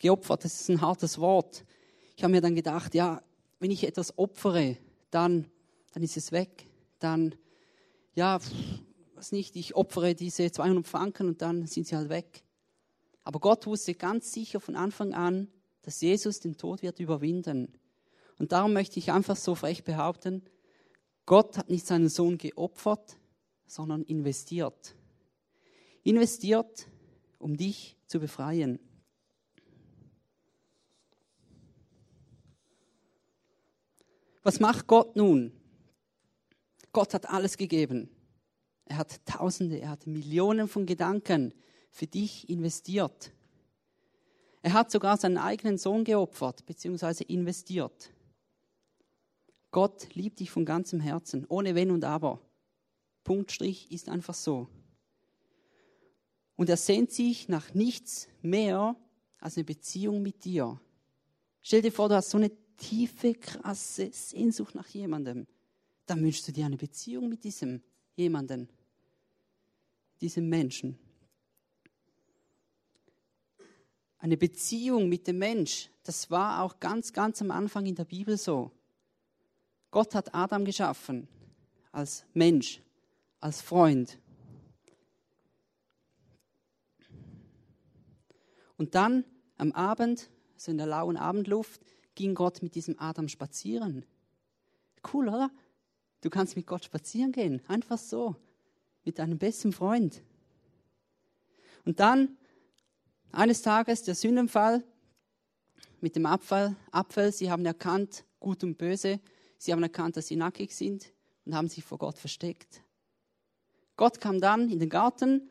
Geopfert, 0.00 0.44
das 0.44 0.60
ist 0.60 0.68
ein 0.68 0.80
hartes 0.80 1.20
Wort. 1.20 1.64
Ich 2.16 2.24
habe 2.24 2.32
mir 2.32 2.40
dann 2.40 2.56
gedacht, 2.56 2.92
ja, 2.92 3.22
wenn 3.60 3.70
ich 3.70 3.84
etwas 3.84 4.18
opfere, 4.18 4.76
dann, 5.12 5.48
dann 5.92 6.02
ist 6.02 6.16
es 6.16 6.32
weg. 6.32 6.66
Dann, 6.98 7.36
ja, 8.16 8.40
was 9.14 9.30
nicht, 9.30 9.54
ich 9.54 9.76
opfere 9.76 10.16
diese 10.16 10.50
200 10.50 10.88
Franken 10.88 11.28
und 11.28 11.40
dann 11.40 11.68
sind 11.68 11.86
sie 11.86 11.94
halt 11.94 12.08
weg. 12.08 12.42
Aber 13.22 13.38
Gott 13.38 13.64
wusste 13.66 13.94
ganz 13.94 14.32
sicher 14.32 14.58
von 14.58 14.74
Anfang 14.74 15.14
an, 15.14 15.46
dass 15.82 16.00
Jesus 16.00 16.40
den 16.40 16.56
Tod 16.56 16.82
wird 16.82 16.98
überwinden. 16.98 17.78
Und 18.40 18.50
darum 18.50 18.72
möchte 18.72 18.98
ich 18.98 19.12
einfach 19.12 19.36
so 19.36 19.54
frech 19.54 19.84
behaupten, 19.84 20.42
Gott 21.26 21.58
hat 21.58 21.70
nicht 21.70 21.86
seinen 21.86 22.08
Sohn 22.08 22.38
geopfert, 22.38 23.18
sondern 23.66 24.02
investiert. 24.02 24.96
Investiert, 26.02 26.88
um 27.44 27.58
dich 27.58 27.98
zu 28.06 28.20
befreien. 28.20 28.78
Was 34.42 34.60
macht 34.60 34.86
Gott 34.86 35.14
nun? 35.14 35.52
Gott 36.92 37.12
hat 37.12 37.28
alles 37.28 37.58
gegeben. 37.58 38.08
Er 38.86 38.96
hat 38.96 39.26
Tausende, 39.26 39.78
er 39.78 39.90
hat 39.90 40.06
Millionen 40.06 40.68
von 40.68 40.86
Gedanken 40.86 41.52
für 41.90 42.06
dich 42.06 42.48
investiert. 42.48 43.30
Er 44.62 44.72
hat 44.72 44.90
sogar 44.90 45.18
seinen 45.18 45.36
eigenen 45.36 45.76
Sohn 45.76 46.04
geopfert 46.04 46.64
bzw. 46.64 47.24
investiert. 47.24 48.10
Gott 49.70 50.14
liebt 50.14 50.40
dich 50.40 50.50
von 50.50 50.64
ganzem 50.64 51.00
Herzen, 51.00 51.44
ohne 51.50 51.74
Wenn 51.74 51.90
und 51.90 52.04
Aber. 52.04 52.40
Punkt 53.22 53.52
Strich 53.52 53.90
ist 53.90 54.08
einfach 54.08 54.34
so. 54.34 54.66
Und 56.56 56.68
er 56.68 56.76
sehnt 56.76 57.10
sich 57.10 57.48
nach 57.48 57.74
nichts 57.74 58.28
mehr 58.42 58.96
als 59.38 59.56
eine 59.56 59.64
Beziehung 59.64 60.22
mit 60.22 60.44
dir. 60.44 60.80
Stell 61.60 61.82
dir 61.82 61.92
vor, 61.92 62.08
du 62.08 62.14
hast 62.14 62.30
so 62.30 62.38
eine 62.38 62.52
tiefe, 62.76 63.34
krasse 63.34 64.10
Sehnsucht 64.12 64.74
nach 64.74 64.88
jemandem. 64.88 65.46
Dann 66.06 66.22
wünschst 66.22 66.46
du 66.46 66.52
dir 66.52 66.66
eine 66.66 66.76
Beziehung 66.76 67.28
mit 67.28 67.44
diesem 67.44 67.82
jemanden, 68.14 68.68
diesem 70.20 70.48
Menschen. 70.48 70.98
Eine 74.18 74.36
Beziehung 74.36 75.08
mit 75.08 75.26
dem 75.26 75.38
Mensch, 75.38 75.90
das 76.02 76.30
war 76.30 76.62
auch 76.62 76.80
ganz, 76.80 77.12
ganz 77.12 77.42
am 77.42 77.50
Anfang 77.50 77.84
in 77.86 77.94
der 77.94 78.04
Bibel 78.04 78.38
so. 78.38 78.70
Gott 79.90 80.14
hat 80.14 80.34
Adam 80.34 80.64
geschaffen 80.64 81.28
als 81.92 82.24
Mensch 82.32 82.80
als 83.40 83.60
Freund. 83.60 84.18
Und 88.76 88.94
dann 88.94 89.24
am 89.56 89.72
Abend, 89.72 90.30
so 90.56 90.70
in 90.70 90.78
der 90.78 90.86
lauen 90.86 91.16
Abendluft, 91.16 91.80
ging 92.14 92.34
Gott 92.34 92.62
mit 92.62 92.74
diesem 92.74 92.98
Adam 92.98 93.28
spazieren. 93.28 94.04
Cool, 95.12 95.28
oder? 95.28 95.50
Du 96.20 96.30
kannst 96.30 96.56
mit 96.56 96.66
Gott 96.66 96.84
spazieren 96.84 97.32
gehen, 97.32 97.60
einfach 97.68 97.98
so, 97.98 98.36
mit 99.04 99.18
deinem 99.18 99.38
besten 99.38 99.72
Freund. 99.72 100.22
Und 101.84 102.00
dann, 102.00 102.36
eines 103.30 103.62
Tages, 103.62 104.02
der 104.02 104.14
Sündenfall 104.14 104.82
mit 106.00 106.16
dem 106.16 106.26
Abfall, 106.26 106.76
Apfel, 106.90 107.32
sie 107.32 107.50
haben 107.50 107.66
erkannt, 107.66 108.24
gut 108.40 108.64
und 108.64 108.78
böse, 108.78 109.20
sie 109.58 109.72
haben 109.72 109.82
erkannt, 109.82 110.16
dass 110.16 110.28
sie 110.28 110.36
nackig 110.36 110.74
sind 110.74 111.12
und 111.44 111.54
haben 111.54 111.68
sich 111.68 111.84
vor 111.84 111.98
Gott 111.98 112.18
versteckt. 112.18 112.82
Gott 113.96 114.20
kam 114.20 114.40
dann 114.40 114.70
in 114.70 114.78
den 114.78 114.88
Garten. 114.88 115.50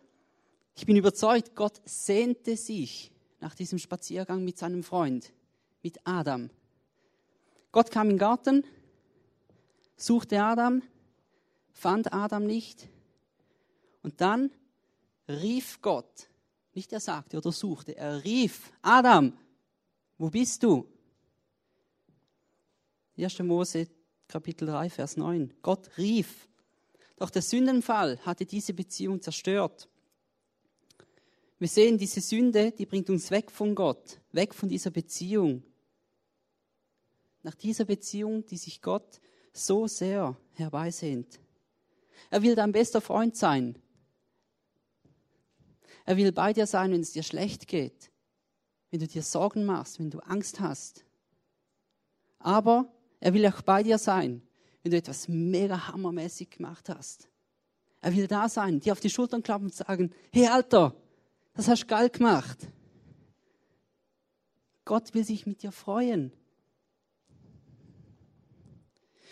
Ich 0.76 0.86
bin 0.86 0.96
überzeugt, 0.96 1.56
Gott 1.56 1.82
sehnte 1.86 2.58
sich 2.58 3.12
nach 3.40 3.56
diesem 3.56 3.78
Spaziergang 3.80 4.44
mit 4.44 4.58
seinem 4.58 4.84
Freund, 4.84 5.32
mit 5.82 6.00
Adam. 6.06 6.50
Gott 7.72 7.92
kam 7.92 8.08
in 8.08 8.14
den 8.14 8.20
Garten, 8.20 8.64
suchte 9.96 10.42
Adam, 10.42 10.82
fand 11.72 12.14
Adam 12.14 12.46
nicht. 12.46 12.88
Und 14.02 14.22
dann 14.22 14.52
rief 15.28 15.82
Gott, 15.82 16.30
nicht 16.74 16.92
er 16.92 17.00
sagte 17.00 17.38
oder 17.38 17.52
suchte, 17.52 17.96
er 17.96 18.24
rief, 18.24 18.72
Adam, 18.82 19.38
wo 20.18 20.30
bist 20.30 20.64
du? 20.64 20.88
1. 23.18 23.40
Mose 23.40 23.88
Kapitel 24.28 24.68
3, 24.68 24.90
Vers 24.90 25.18
9. 25.18 25.54
Gott 25.62 25.96
rief. 25.98 26.48
Doch 27.18 27.30
der 27.30 27.44
Sündenfall 27.44 28.18
hatte 28.26 28.46
diese 28.46 28.74
Beziehung 28.74 29.22
zerstört. 29.22 29.88
Wir 31.64 31.70
sehen, 31.70 31.98
diese 31.98 32.20
Sünde, 32.20 32.74
die 32.74 32.86
bringt 32.86 33.10
uns 33.10 33.32
weg 33.32 33.50
von 33.50 33.74
Gott, 33.74 34.20
weg 34.34 34.54
von 34.54 34.68
dieser 34.68 34.92
Beziehung. 34.92 35.64
Nach 37.42 37.56
dieser 37.56 37.86
Beziehung, 37.86 38.46
die 38.46 38.58
sich 38.58 38.82
Gott 38.82 39.22
so 39.54 39.88
sehr 39.88 40.36
herbeisehnt. 40.56 41.40
Er 42.30 42.42
will 42.42 42.56
dein 42.56 42.74
bester 42.74 43.00
Freund 43.00 43.38
sein. 43.38 43.80
Er 46.04 46.18
will 46.18 46.34
bei 46.34 46.52
dir 46.52 46.68
sein, 46.68 46.92
wenn 46.92 47.00
es 47.00 47.14
dir 47.14 47.24
schlecht 47.24 47.66
geht, 47.70 48.12
wenn 48.92 49.00
du 49.00 49.08
dir 49.08 49.24
Sorgen 49.24 49.64
machst, 49.64 50.00
wenn 50.00 50.10
du 50.10 50.20
Angst 50.20 50.60
hast. 50.60 51.06
Aber 52.40 52.92
er 53.22 53.34
will 53.34 53.48
auch 53.48 53.62
bei 53.62 53.84
dir 53.84 54.00
sein, 54.00 54.42
wenn 54.82 54.92
du 54.92 54.98
etwas 54.98 55.30
mega 55.30 55.88
hammermäßig 55.88 56.50
gemacht 56.50 56.90
hast. 56.90 57.30
Er 58.02 58.14
will 58.14 58.28
da 58.28 58.50
sein, 58.50 58.82
dir 58.82 58.92
auf 58.92 59.00
die 59.00 59.10
Schultern 59.10 59.44
klappen 59.44 59.68
und 59.68 59.74
sagen, 59.74 60.12
hey 60.34 60.48
Alter, 60.48 60.94
das 61.54 61.68
hast 61.68 61.84
du 61.84 61.88
geil 61.88 62.10
gemacht. 62.10 62.68
Gott 64.86 65.14
will 65.14 65.24
sich 65.24 65.46
mit 65.46 65.64
dir 65.64 65.72
freuen. 65.72 66.34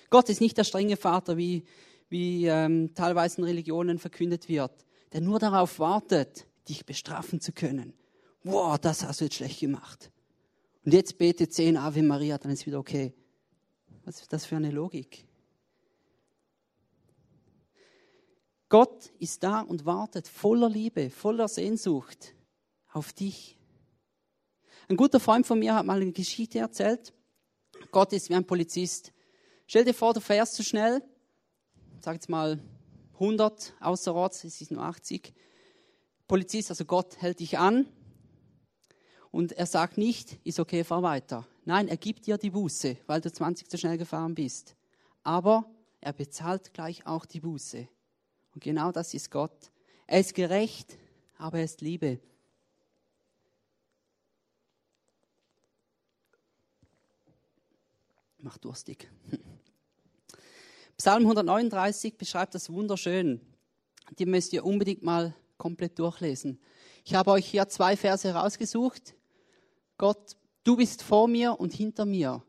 Gott 0.10 0.30
ist 0.30 0.42
nicht 0.42 0.58
der 0.58 0.63
strenge 0.63 0.98
Vater, 0.98 1.38
wie, 1.38 1.63
wie 2.10 2.46
ähm, 2.46 2.94
teilweise 2.94 3.40
in 3.40 3.46
Religionen 3.46 3.98
verkündet 3.98 4.50
wird, 4.50 4.86
der 5.13 5.22
nur 5.22 5.40
darauf 5.40 5.80
wartet, 5.80 6.48
dich 6.68 6.86
bestrafen 6.86 7.40
zu 7.42 7.54
können. 7.54 7.94
Wow, 8.44 8.78
das 8.78 9.04
hast 9.04 9.22
du 9.22 9.25
jetzt 9.25 9.36
schlecht 9.36 9.60
gemacht. 9.60 10.12
Und 10.84 10.94
jetzt 10.94 11.18
bete 11.18 11.48
zehn 11.48 11.78
Ave 11.78 12.01
Maria, 12.01 12.38
dann 12.38 12.51
ist 12.51 12.66
wieder 12.66 12.80
okay. 12.80 13.13
Was 14.04 14.22
ist 14.22 14.34
das 14.34 14.46
für 14.46 14.56
eine 14.56 14.72
Logik? 14.72 15.25
Gott 18.72 19.12
ist 19.20 19.44
da 19.44 19.60
und 19.60 19.86
wartet 19.86 20.30
voller 20.30 20.70
Liebe, 20.70 21.10
voller 21.10 21.50
Sehnsucht 21.50 22.34
auf 22.94 23.12
dich. 23.12 23.60
Ein 24.88 24.96
guter 24.96 25.20
Freund 25.20 25.46
von 25.46 25.60
mir 25.60 25.75
hat 25.75 25.86
mal 25.86 26.01
eine 26.01 26.13
Geschichte 26.13 26.60
erzählt. 26.60 27.13
Gott 27.92 28.13
ist 28.13 28.30
wie 28.30 28.36
ein 28.36 28.48
Polizist. 28.48 29.12
Stell 29.68 29.84
dir 29.84 29.94
vor, 29.94 30.13
du 30.13 30.22
fährst 30.22 30.54
zu 30.54 30.63
schnell, 30.63 31.04
sag 32.00 32.13
jetzt 32.13 32.30
mal 32.30 32.63
100 33.16 33.74
außerorts, 33.82 34.46
es 34.46 34.62
ist 34.62 34.72
nur 34.72 34.84
80. 34.84 35.34
Polizist, 36.25 36.70
also 36.70 36.86
Gott 36.86 37.22
hält 37.22 37.42
dich 37.42 37.58
an 37.58 37.88
und 39.32 39.51
er 39.51 39.66
sagt 39.66 39.98
nicht, 39.98 40.40
ist 40.46 40.62
okay, 40.62 40.86
fahr 40.86 41.04
weiter. 41.04 41.46
Nein, 41.66 41.90
er 41.90 41.98
gibt 41.98 42.25
dir 42.25 42.38
die 42.38 42.51
Buße, 42.51 42.96
weil 43.06 43.20
du 43.20 43.30
20 43.30 43.70
zu 43.70 43.78
schnell 43.78 43.98
gefahren 43.98 44.34
bist. 44.34 44.78
Aber 45.24 45.70
er 46.00 46.13
bezahlt 46.13 46.74
gleich 46.74 47.06
auch 47.06 47.25
die 47.25 47.42
Buße. 47.42 47.90
Und 48.53 48.63
genau 48.63 48.91
das 48.91 49.13
ist 49.13 49.31
Gott. 49.31 49.72
Er 50.08 50.20
ist 50.20 50.34
gerecht, 50.34 50.98
aber 51.38 51.60
er 51.60 51.65
ist 51.65 51.81
Liebe. 51.81 52.20
Macht 58.39 58.65
durstig. 58.65 59.10
Psalm 60.98 61.24
139 61.24 62.17
beschreibt 62.17 62.55
das 62.55 62.72
wunderschön. 62.72 63.41
Die 64.20 64.25
müsst 64.25 64.51
ihr 64.53 64.65
unbedingt 64.65 65.03
mal 65.03 65.36
komplett 65.58 65.98
durchlesen. 66.00 66.60
Ich 67.05 67.13
habe 67.15 67.31
euch 67.31 67.46
hier 67.46 67.70
zwei 67.70 67.96
Verse 67.96 68.31
rausgesucht. 68.31 69.15
Gott, 69.98 70.36
du 70.63 70.75
bist 70.75 71.03
vor 71.03 71.27
mir 71.27 71.60
und 71.60 71.74
hinter 71.74 72.05
mir 72.05 72.43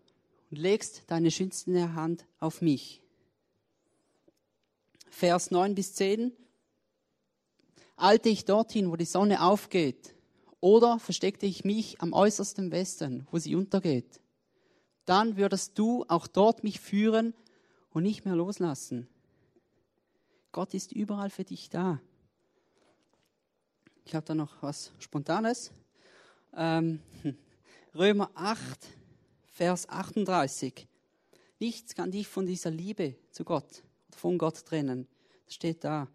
und 0.50 0.58
legst 0.58 1.04
deine 1.06 1.30
schützende 1.30 1.94
Hand 1.94 2.26
auf 2.38 2.62
mich. 2.62 3.01
Vers 5.12 5.50
9 5.50 5.74
bis 5.74 5.94
10. 5.94 6.32
Eilte 7.96 8.30
ich 8.30 8.46
dorthin, 8.46 8.90
wo 8.90 8.96
die 8.96 9.04
Sonne 9.04 9.42
aufgeht, 9.42 10.14
oder 10.58 10.98
versteckte 10.98 11.44
ich 11.44 11.64
mich 11.64 12.00
am 12.00 12.14
äußersten 12.14 12.72
Westen, 12.72 13.28
wo 13.30 13.38
sie 13.38 13.54
untergeht? 13.54 14.20
Dann 15.04 15.36
würdest 15.36 15.78
du 15.78 16.06
auch 16.08 16.26
dort 16.26 16.64
mich 16.64 16.80
führen 16.80 17.34
und 17.90 18.04
nicht 18.04 18.24
mehr 18.24 18.34
loslassen. 18.34 19.06
Gott 20.50 20.72
ist 20.72 20.92
überall 20.92 21.28
für 21.28 21.44
dich 21.44 21.68
da. 21.68 22.00
Ich 24.06 24.14
habe 24.14 24.24
da 24.24 24.34
noch 24.34 24.62
was 24.62 24.92
Spontanes. 24.98 25.72
ähm, 26.56 27.00
Römer 27.94 28.30
8, 28.34 28.58
Vers 29.50 29.88
38. 29.90 30.88
Nichts 31.60 31.94
kann 31.94 32.10
dich 32.10 32.26
von 32.28 32.46
dieser 32.46 32.70
Liebe 32.70 33.14
zu 33.30 33.44
Gott 33.44 33.82
von 34.14 34.38
Gott 34.38 34.64
trennen. 34.64 35.08
Das 35.44 35.54
steht 35.54 35.84
da. 35.84 36.08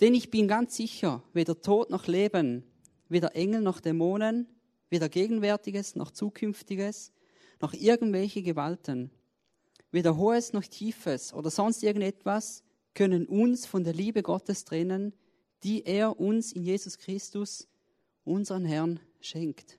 Denn 0.00 0.14
ich 0.14 0.30
bin 0.30 0.48
ganz 0.48 0.76
sicher, 0.76 1.22
weder 1.32 1.60
Tod 1.60 1.90
noch 1.90 2.06
Leben, 2.06 2.64
weder 3.08 3.36
Engel 3.36 3.60
noch 3.60 3.80
Dämonen, 3.80 4.48
weder 4.90 5.08
Gegenwärtiges 5.08 5.96
noch 5.96 6.10
Zukünftiges, 6.10 7.12
noch 7.60 7.72
irgendwelche 7.72 8.42
Gewalten, 8.42 9.10
weder 9.90 10.16
Hohes 10.16 10.52
noch 10.52 10.64
Tiefes 10.64 11.32
oder 11.32 11.50
sonst 11.50 11.82
irgendetwas 11.82 12.64
können 12.94 13.26
uns 13.26 13.66
von 13.66 13.84
der 13.84 13.94
Liebe 13.94 14.22
Gottes 14.22 14.64
trennen, 14.64 15.14
die 15.62 15.84
er 15.84 16.18
uns 16.18 16.52
in 16.52 16.62
Jesus 16.62 16.98
Christus, 16.98 17.68
unseren 18.24 18.64
Herrn, 18.64 19.00
schenkt. 19.20 19.78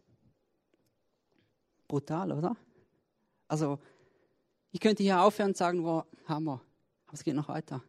Brutal, 1.87 2.31
oder? 2.31 2.55
Also, 3.47 3.79
ich 4.71 4.79
könnte 4.79 5.03
hier 5.03 5.21
aufhören 5.21 5.49
und 5.49 5.57
sagen, 5.57 5.83
wow, 5.83 6.05
Hammer, 6.25 6.61
aber 7.13 7.19
es 7.19 7.23
geht 7.23 7.35
noch 7.35 7.47
weiter. 7.47 7.83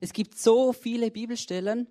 Es 0.00 0.12
gibt 0.12 0.36
so 0.36 0.72
viele 0.72 1.12
Bibelstellen, 1.12 1.86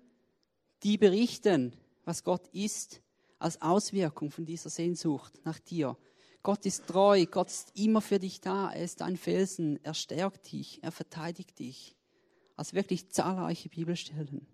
die 0.82 0.98
berichten, 0.98 1.72
was 2.04 2.22
Gott 2.22 2.48
ist, 2.48 3.00
als 3.38 3.62
Auswirkung 3.62 4.30
von 4.30 4.44
dieser 4.44 4.68
Sehnsucht 4.68 5.40
nach 5.42 5.58
dir. 5.58 5.96
Gott 6.42 6.66
ist 6.66 6.86
treu, 6.86 7.24
Gott 7.24 7.48
ist 7.48 7.74
immer 7.74 8.02
für 8.02 8.18
dich 8.18 8.42
da, 8.42 8.70
er 8.72 8.84
ist 8.84 9.00
ein 9.00 9.16
Felsen, 9.16 9.82
er 9.82 9.94
stärkt 9.94 10.52
dich, 10.52 10.82
er 10.82 10.92
verteidigt 10.92 11.58
dich. 11.60 11.96
Also 12.54 12.74
wirklich 12.74 13.08
zahlreiche 13.08 13.70
Bibelstellen. 13.70 14.46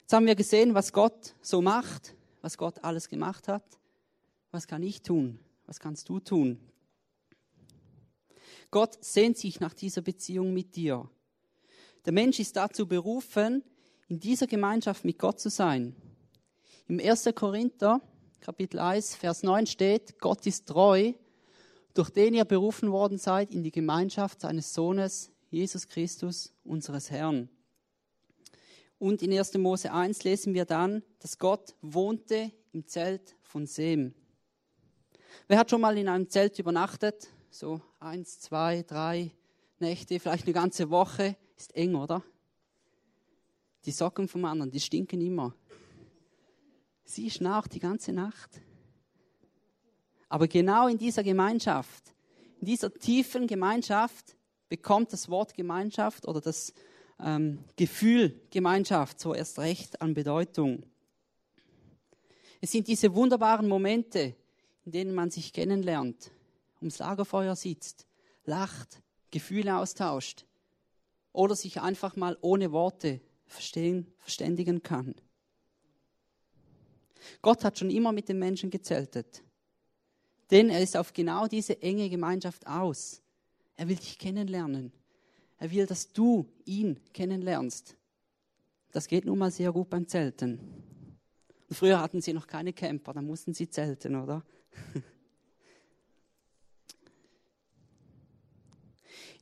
Jetzt 0.00 0.14
haben 0.14 0.24
wir 0.24 0.34
gesehen, 0.34 0.72
was 0.72 0.94
Gott 0.94 1.34
so 1.42 1.60
macht, 1.60 2.16
was 2.40 2.56
Gott 2.56 2.82
alles 2.82 3.10
gemacht 3.10 3.48
hat. 3.48 3.78
Was 4.50 4.66
kann 4.66 4.82
ich 4.82 5.02
tun? 5.02 5.40
Was 5.66 5.78
kannst 5.78 6.08
du 6.08 6.20
tun? 6.20 6.58
Gott 8.70 8.98
sehnt 9.02 9.36
sich 9.36 9.60
nach 9.60 9.74
dieser 9.74 10.02
Beziehung 10.02 10.52
mit 10.52 10.76
dir. 10.76 11.08
Der 12.04 12.12
Mensch 12.12 12.38
ist 12.38 12.56
dazu 12.56 12.86
berufen, 12.86 13.64
in 14.08 14.20
dieser 14.20 14.46
Gemeinschaft 14.46 15.04
mit 15.04 15.18
Gott 15.18 15.40
zu 15.40 15.50
sein. 15.50 15.96
Im 16.88 17.00
1. 17.00 17.28
Korinther, 17.34 18.00
Kapitel 18.40 18.78
1, 18.78 19.16
Vers 19.16 19.42
9 19.42 19.66
steht, 19.66 20.20
Gott 20.20 20.46
ist 20.46 20.66
treu, 20.66 21.12
durch 21.94 22.10
den 22.10 22.34
ihr 22.34 22.44
berufen 22.44 22.92
worden 22.92 23.18
seid 23.18 23.52
in 23.52 23.64
die 23.64 23.72
Gemeinschaft 23.72 24.40
seines 24.40 24.72
Sohnes, 24.72 25.32
Jesus 25.50 25.88
Christus, 25.88 26.52
unseres 26.62 27.10
Herrn. 27.10 27.48
Und 28.98 29.22
in 29.22 29.36
1. 29.36 29.54
Mose 29.54 29.92
1 29.92 30.22
lesen 30.24 30.54
wir 30.54 30.64
dann, 30.64 31.02
dass 31.18 31.38
Gott 31.38 31.74
wohnte 31.82 32.52
im 32.72 32.86
Zelt 32.86 33.36
von 33.42 33.66
Sem. 33.66 34.14
Wer 35.48 35.58
hat 35.58 35.70
schon 35.70 35.80
mal 35.80 35.98
in 35.98 36.08
einem 36.08 36.28
Zelt 36.28 36.58
übernachtet? 36.58 37.28
So 37.50 37.80
eins, 38.00 38.40
zwei, 38.40 38.82
drei 38.82 39.30
Nächte, 39.78 40.20
vielleicht 40.20 40.44
eine 40.44 40.52
ganze 40.52 40.90
Woche. 40.90 41.36
Ist 41.56 41.74
eng, 41.74 41.94
oder? 41.94 42.22
Die 43.84 43.92
Socken 43.92 44.28
vom 44.28 44.44
anderen, 44.44 44.70
die 44.70 44.80
stinken 44.80 45.20
immer. 45.20 45.54
Sie 47.04 47.30
schnarcht 47.30 47.72
die 47.72 47.80
ganze 47.80 48.12
Nacht. 48.12 48.60
Aber 50.28 50.48
genau 50.48 50.88
in 50.88 50.98
dieser 50.98 51.22
Gemeinschaft, 51.22 52.14
in 52.60 52.66
dieser 52.66 52.92
tiefen 52.92 53.46
Gemeinschaft 53.46 54.36
bekommt 54.68 55.12
das 55.12 55.28
Wort 55.28 55.54
Gemeinschaft 55.54 56.26
oder 56.26 56.40
das 56.40 56.74
ähm, 57.20 57.60
Gefühl 57.76 58.40
Gemeinschaft 58.50 59.20
so 59.20 59.34
erst 59.34 59.58
recht 59.58 60.00
an 60.02 60.14
Bedeutung. 60.14 60.84
Es 62.60 62.72
sind 62.72 62.88
diese 62.88 63.14
wunderbaren 63.14 63.68
Momente, 63.68 64.34
in 64.84 64.92
denen 64.92 65.14
man 65.14 65.30
sich 65.30 65.52
kennenlernt, 65.52 66.32
ums 66.80 66.98
Lagerfeuer 66.98 67.56
sitzt, 67.56 68.06
lacht, 68.44 69.02
Gefühle 69.30 69.76
austauscht 69.76 70.46
oder 71.32 71.54
sich 71.54 71.80
einfach 71.80 72.16
mal 72.16 72.38
ohne 72.40 72.72
Worte 72.72 73.20
verstehen, 73.46 74.12
verständigen 74.18 74.82
kann. 74.82 75.14
Gott 77.42 77.64
hat 77.64 77.78
schon 77.78 77.90
immer 77.90 78.12
mit 78.12 78.28
den 78.28 78.38
Menschen 78.38 78.70
gezeltet. 78.70 79.42
Denn 80.50 80.70
er 80.70 80.80
ist 80.80 80.96
auf 80.96 81.12
genau 81.12 81.46
diese 81.46 81.82
enge 81.82 82.08
Gemeinschaft 82.08 82.66
aus. 82.66 83.20
Er 83.76 83.88
will 83.88 83.96
dich 83.96 84.18
kennenlernen. 84.18 84.92
Er 85.58 85.70
will, 85.70 85.86
dass 85.86 86.12
du 86.12 86.46
ihn 86.64 87.00
kennenlernst. 87.12 87.96
Das 88.92 89.08
geht 89.08 89.24
nun 89.24 89.38
mal 89.38 89.50
sehr 89.50 89.72
gut 89.72 89.90
beim 89.90 90.06
Zelten. 90.06 90.60
Und 91.68 91.74
früher 91.74 92.00
hatten 92.00 92.20
sie 92.20 92.32
noch 92.32 92.46
keine 92.46 92.72
Camper, 92.72 93.12
da 93.12 93.22
mussten 93.22 93.52
sie 93.52 93.68
zelten, 93.68 94.14
oder? 94.16 94.44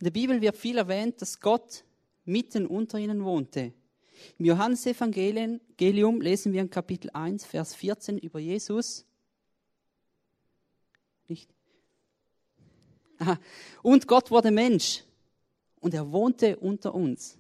In 0.05 0.13
der 0.13 0.21
Bibel 0.21 0.43
wird 0.43 0.59
viel 0.59 0.77
erwähnt, 0.77 1.23
dass 1.23 1.41
Gott 1.41 1.83
mitten 2.27 2.67
unter 2.67 2.99
ihnen 2.99 3.25
wohnte. 3.25 3.73
Im 4.37 4.45
Johannesevangelium 4.45 6.21
lesen 6.21 6.53
wir 6.53 6.61
in 6.61 6.69
Kapitel 6.69 7.09
1, 7.15 7.47
Vers 7.47 7.75
14 7.75 8.19
über 8.19 8.39
Jesus. 8.39 9.07
Nicht? 11.27 11.49
Aha. 13.17 13.39
Und 13.83 14.07
Gott 14.07 14.31
wurde 14.31 14.51
Mensch 14.51 15.05
und 15.81 15.95
er 15.95 16.13
wohnte 16.13 16.59
unter 16.59 16.95
uns. 16.95 17.39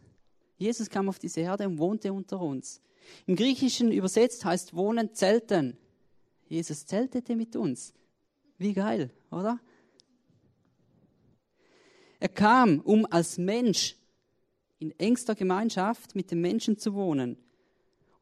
Jesus 0.56 0.88
kam 0.88 1.10
auf 1.10 1.18
diese 1.18 1.40
Erde 1.40 1.68
und 1.68 1.76
wohnte 1.76 2.14
unter 2.14 2.40
uns. 2.40 2.80
Im 3.26 3.36
Griechischen 3.36 3.92
übersetzt 3.92 4.42
heißt 4.42 4.72
wohnen 4.72 5.12
zelten. 5.12 5.76
Jesus 6.48 6.86
zeltete 6.86 7.36
mit 7.36 7.56
uns. 7.56 7.92
Wie 8.56 8.72
geil, 8.72 9.10
oder? 9.30 9.60
Er 12.24 12.30
kam, 12.30 12.80
um 12.80 13.04
als 13.10 13.36
Mensch 13.36 13.96
in 14.78 14.98
engster 14.98 15.34
Gemeinschaft 15.34 16.14
mit 16.14 16.30
den 16.30 16.40
Menschen 16.40 16.78
zu 16.78 16.94
wohnen 16.94 17.36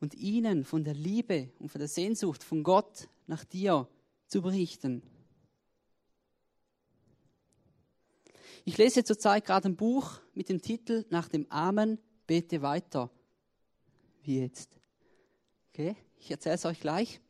und 0.00 0.14
ihnen 0.14 0.64
von 0.64 0.82
der 0.82 0.94
Liebe 0.94 1.52
und 1.60 1.68
von 1.68 1.78
der 1.78 1.86
Sehnsucht 1.86 2.42
von 2.42 2.64
Gott 2.64 3.08
nach 3.28 3.44
dir 3.44 3.86
zu 4.26 4.42
berichten. 4.42 5.04
Ich 8.64 8.76
lese 8.76 9.04
zurzeit 9.04 9.44
gerade 9.44 9.68
ein 9.68 9.76
Buch 9.76 10.18
mit 10.34 10.48
dem 10.48 10.60
Titel 10.60 11.04
Nach 11.08 11.28
dem 11.28 11.48
Amen 11.48 12.00
bete 12.26 12.60
weiter. 12.60 13.08
Wie 14.24 14.40
jetzt? 14.40 14.80
Okay, 15.68 15.94
ich 16.18 16.28
erzähle 16.28 16.56
es 16.56 16.64
euch 16.64 16.80
gleich. 16.80 17.20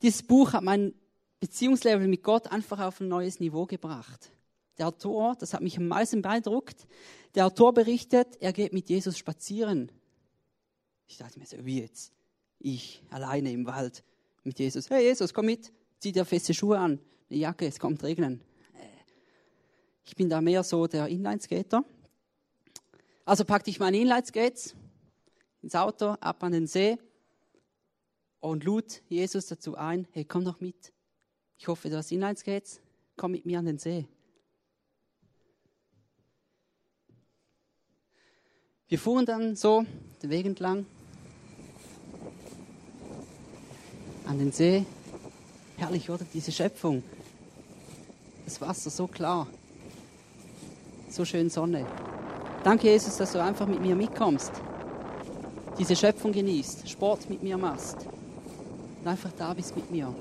Dieses 0.00 0.22
Buch 0.22 0.54
hat 0.54 0.64
mein 0.64 0.94
Beziehungslevel 1.40 2.08
mit 2.08 2.22
Gott 2.22 2.46
einfach 2.46 2.80
auf 2.80 3.02
ein 3.02 3.08
neues 3.08 3.38
Niveau 3.38 3.66
gebracht. 3.66 4.32
Der 4.78 4.88
Autor, 4.88 5.36
das 5.38 5.54
hat 5.54 5.60
mich 5.60 5.76
am 5.76 5.88
meisten 5.88 6.22
beeindruckt, 6.22 6.86
der 7.34 7.46
Autor 7.46 7.72
berichtet, 7.72 8.36
er 8.40 8.52
geht 8.52 8.72
mit 8.72 8.88
Jesus 8.88 9.18
spazieren. 9.18 9.90
Ich 11.06 11.18
dachte 11.18 11.38
mir 11.38 11.46
so, 11.46 11.56
wie 11.64 11.80
jetzt? 11.80 12.12
Ich 12.58 13.02
alleine 13.10 13.52
im 13.52 13.66
Wald 13.66 14.04
mit 14.44 14.58
Jesus. 14.58 14.88
Hey 14.88 15.04
Jesus, 15.04 15.34
komm 15.34 15.46
mit, 15.46 15.72
zieh 15.98 16.12
dir 16.12 16.24
feste 16.24 16.54
Schuhe 16.54 16.78
an, 16.78 17.00
eine 17.28 17.38
Jacke, 17.38 17.66
es 17.66 17.78
kommt 17.78 18.02
regnen. 18.02 18.40
Äh, 18.74 18.86
ich 20.04 20.14
bin 20.14 20.28
da 20.28 20.40
mehr 20.40 20.62
so 20.62 20.86
der 20.86 21.08
Inlineskater. 21.08 21.84
Also 23.24 23.44
packte 23.44 23.70
ich 23.70 23.78
meine 23.78 23.98
Inlineskates 23.98 24.74
ins 25.62 25.74
Auto, 25.74 26.16
ab 26.20 26.42
an 26.42 26.52
den 26.52 26.66
See 26.66 26.98
und 28.40 28.64
lud 28.64 29.02
Jesus 29.08 29.46
dazu 29.46 29.76
ein, 29.76 30.08
hey, 30.12 30.24
komm 30.24 30.44
doch 30.44 30.60
mit. 30.60 30.92
Ich 31.56 31.68
hoffe, 31.68 31.88
du 31.88 31.96
hast 31.96 32.10
Inlineskates, 32.10 32.80
komm 33.16 33.32
mit 33.32 33.46
mir 33.46 33.58
an 33.60 33.66
den 33.66 33.78
See. 33.78 34.08
Wir 38.92 38.98
fuhren 38.98 39.24
dann 39.24 39.56
so 39.56 39.86
den 40.22 40.28
Weg 40.28 40.44
entlang 40.44 40.84
an 44.26 44.38
den 44.38 44.52
See. 44.52 44.84
Herrlich, 45.78 46.10
oder? 46.10 46.26
Diese 46.34 46.52
Schöpfung. 46.52 47.02
Das 48.44 48.60
Wasser 48.60 48.90
so 48.90 49.06
klar. 49.06 49.46
So 51.08 51.24
schön 51.24 51.48
Sonne. 51.48 51.86
Danke, 52.64 52.90
Jesus, 52.90 53.16
dass 53.16 53.32
du 53.32 53.42
einfach 53.42 53.66
mit 53.66 53.80
mir 53.80 53.96
mitkommst. 53.96 54.52
Diese 55.78 55.96
Schöpfung 55.96 56.32
genießt, 56.32 56.86
Sport 56.86 57.30
mit 57.30 57.42
mir 57.42 57.56
machst. 57.56 57.96
Und 59.00 59.08
einfach 59.08 59.30
da 59.38 59.54
bist 59.54 59.74
mit 59.74 59.90
mir. 59.90 60.14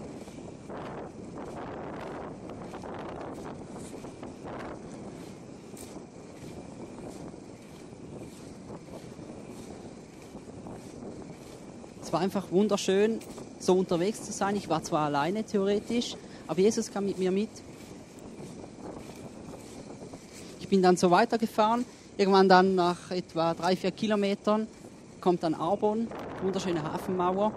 Es 12.12 12.14
war 12.14 12.20
einfach 12.20 12.52
wunderschön, 12.52 13.22
so 13.58 13.74
unterwegs 13.74 14.22
zu 14.24 14.34
sein. 14.34 14.58
Ich 14.58 14.68
war 14.68 14.84
zwar 14.84 15.06
alleine 15.06 15.46
theoretisch, 15.46 16.18
aber 16.46 16.60
Jesus 16.60 16.92
kam 16.92 17.06
mit 17.06 17.18
mir 17.18 17.32
mit. 17.32 17.50
Ich 20.60 20.68
bin 20.68 20.82
dann 20.82 20.98
so 20.98 21.10
weitergefahren. 21.10 21.86
Irgendwann 22.18 22.50
dann 22.50 22.76
nach 22.76 23.12
etwa 23.12 23.54
drei, 23.54 23.78
vier 23.78 23.92
Kilometern 23.92 24.68
kommt 25.22 25.42
dann 25.44 25.54
Arbon, 25.54 26.10
wunderschöne 26.42 26.84
Hafenmauer. 26.84 27.54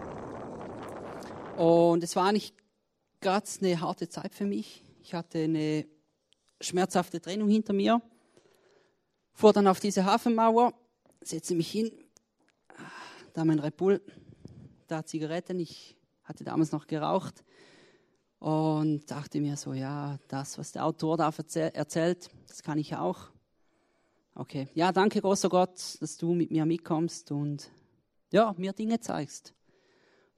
Und 1.57 2.05
es 2.05 2.15
war 2.15 2.27
eigentlich 2.27 2.55
gerade 3.21 3.49
eine 3.61 3.81
harte 3.81 4.09
Zeit 4.09 4.37
für 4.37 4.45
mich. 4.45 4.85
Ich 5.03 5.15
hatte 5.15 5.39
eine 5.41 5.85
schmerzhafte 6.61 7.21
Trennung 7.21 7.49
hinter 7.49 7.73
mir. 7.73 8.01
Fuhr 9.33 9.53
dann 9.53 9.67
auf 9.67 9.81
diese 9.81 10.05
Hafenmauer, 10.05 10.75
setze 11.23 11.57
mich 11.57 11.73
hin, 11.73 11.91
da 13.33 13.45
mein 13.45 13.59
Red 13.59 13.77
Bull, 13.77 14.01
da 14.95 15.05
Zigaretten. 15.05 15.59
Ich 15.59 15.97
hatte 16.23 16.45
damals 16.45 16.73
noch 16.73 16.87
geraucht 16.87 17.45
und 18.39 19.11
dachte 19.11 19.41
mir 19.41 19.57
so, 19.57 19.73
ja, 19.73 20.19
das, 20.29 20.59
was 20.59 20.73
der 20.73 20.85
Autor 20.85 21.17
da 21.17 21.33
erzählt, 21.53 22.31
das 22.47 22.63
kann 22.63 22.79
ich 22.79 22.95
auch. 22.95 23.31
Okay, 24.37 24.69
ja, 24.75 24.93
danke, 24.93 25.21
großer 25.21 25.49
Gott, 25.49 26.01
dass 26.01 26.17
du 26.17 26.35
mit 26.35 26.51
mir 26.51 26.65
mitkommst 26.65 27.31
und 27.31 27.71
ja, 28.33 28.55
mir 28.57 28.73
Dinge 28.73 29.01
zeigst. 29.01 29.55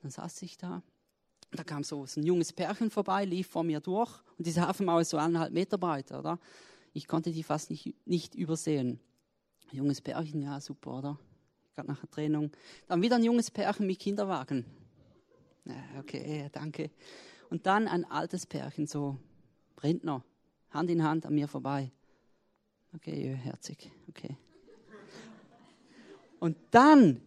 Dann 0.02 0.10
saß 0.10 0.42
ich 0.42 0.56
da. 0.56 0.82
Da 1.52 1.64
kam 1.64 1.84
so 1.84 2.04
ein 2.16 2.22
junges 2.22 2.52
Pärchen 2.52 2.90
vorbei, 2.90 3.24
lief 3.24 3.48
vor 3.48 3.62
mir 3.62 3.80
durch 3.80 4.10
und 4.36 4.46
diese 4.46 4.66
Hafenmauer 4.66 5.02
ist 5.02 5.10
so 5.10 5.16
eineinhalb 5.16 5.52
Meter 5.52 5.78
breit, 5.78 6.12
oder? 6.12 6.38
Ich 6.92 7.06
konnte 7.06 7.30
die 7.30 7.42
fast 7.42 7.70
nicht, 7.70 7.94
nicht 8.06 8.34
übersehen. 8.34 9.00
Junges 9.70 10.00
Pärchen, 10.00 10.42
ja, 10.42 10.60
super, 10.60 10.98
oder? 10.98 11.18
Gerade 11.76 11.88
nach 11.88 12.00
der 12.00 12.10
Trennung. 12.10 12.50
Dann 12.88 13.02
wieder 13.02 13.16
ein 13.16 13.22
junges 13.22 13.50
Pärchen 13.50 13.86
mit 13.86 13.98
Kinderwagen. 13.98 14.64
Okay, 15.98 16.48
danke. 16.50 16.90
Und 17.50 17.66
dann 17.66 17.86
ein 17.86 18.04
altes 18.06 18.46
Pärchen, 18.46 18.86
so 18.86 19.18
Rentner, 19.82 20.24
Hand 20.70 20.88
in 20.88 21.02
Hand 21.02 21.26
an 21.26 21.34
mir 21.34 21.46
vorbei. 21.46 21.92
Okay, 22.94 23.34
herzig, 23.34 23.90
okay. 24.08 24.38
Und 26.40 26.56
dann, 26.70 27.20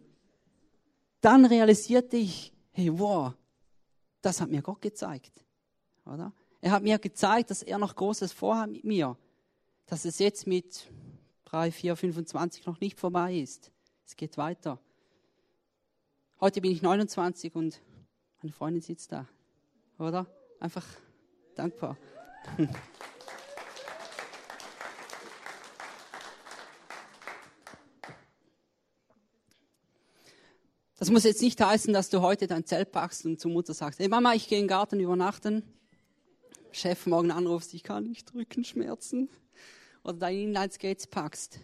dann 1.22 1.46
realisierte 1.46 2.18
ich, 2.18 2.52
hey, 2.72 2.90
wow, 2.92 3.34
das 4.22 4.42
hat 4.42 4.50
mir 4.50 4.64
Gott 4.64 4.82
gezeigt, 4.82 5.46
oder? 6.06 6.34
Er 6.60 6.72
hat 6.72 6.82
mir 6.82 6.98
gezeigt, 6.98 7.52
dass 7.52 7.62
er 7.62 7.78
noch 7.78 7.96
Großes 7.96 8.34
vorhat 8.34 8.72
mit 8.72 8.84
mir, 8.84 9.16
dass 9.86 10.06
es 10.06 10.18
jetzt 10.18 10.48
mit 10.48 10.92
3, 11.46 11.72
4, 11.72 11.96
25 11.96 12.66
noch 12.66 12.80
nicht 12.80 13.00
vorbei 13.00 13.36
ist. 13.36 13.72
Es 14.10 14.16
geht 14.16 14.40
weiter. 14.40 14.80
Heute 16.42 16.62
bin 16.62 16.72
ich 16.72 16.82
29 16.82 17.54
und 17.54 17.80
meine 18.42 18.52
Freundin 18.52 18.82
sitzt 18.82 19.12
da, 19.12 19.28
oder? 20.00 20.26
Einfach 20.60 20.84
dankbar. 21.56 21.96
Das 30.98 31.10
muss 31.10 31.24
jetzt 31.24 31.42
nicht 31.42 31.62
heißen, 31.62 31.94
dass 31.94 32.10
du 32.10 32.20
heute 32.22 32.46
dein 32.46 32.66
Zelt 32.66 32.92
packst 32.92 33.26
und 33.26 33.40
zur 33.40 33.52
Mutter 33.52 33.74
sagst, 33.74 34.00
hey 34.00 34.10
Mama, 34.10 34.34
ich 34.34 34.50
gehe 34.50 34.58
in 34.58 34.66
den 34.66 34.68
Garten 34.68 35.00
übernachten. 35.00 35.64
Chef 36.72 37.06
morgen 37.06 37.32
anrufst, 37.32 37.74
ich 37.74 37.84
kann 37.84 38.04
nicht 38.04 38.34
Rückenschmerzen. 38.34 39.30
Oder 40.04 40.18
dein 40.18 40.36
Inlineskates 40.36 41.08
packst 41.08 41.62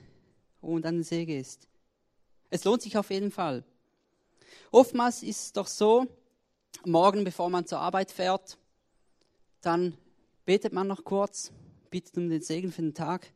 und 0.62 0.86
an 0.86 0.96
den 0.96 1.04
See 1.04 1.26
gehst. 1.26 1.68
Es 2.50 2.64
lohnt 2.64 2.82
sich 2.82 2.98
auf 2.98 3.10
jeden 3.10 3.32
Fall. 3.32 3.64
Oftmals 4.72 5.24
ist 5.24 5.42
es 5.42 5.54
doch 5.54 5.68
so, 5.68 6.08
morgen, 6.86 7.24
bevor 7.24 7.50
man 7.50 7.66
zur 7.66 7.80
Arbeit 7.80 8.12
fährt, 8.12 8.58
dann 9.62 9.98
betet 10.46 10.74
man 10.74 10.88
noch 10.88 11.04
kurz, 11.04 11.52
bittet 11.90 12.18
um 12.18 12.30
den 12.30 12.42
Segen 12.42 12.72
für 12.72 12.82
den 12.82 12.94
Tag. 12.94 13.32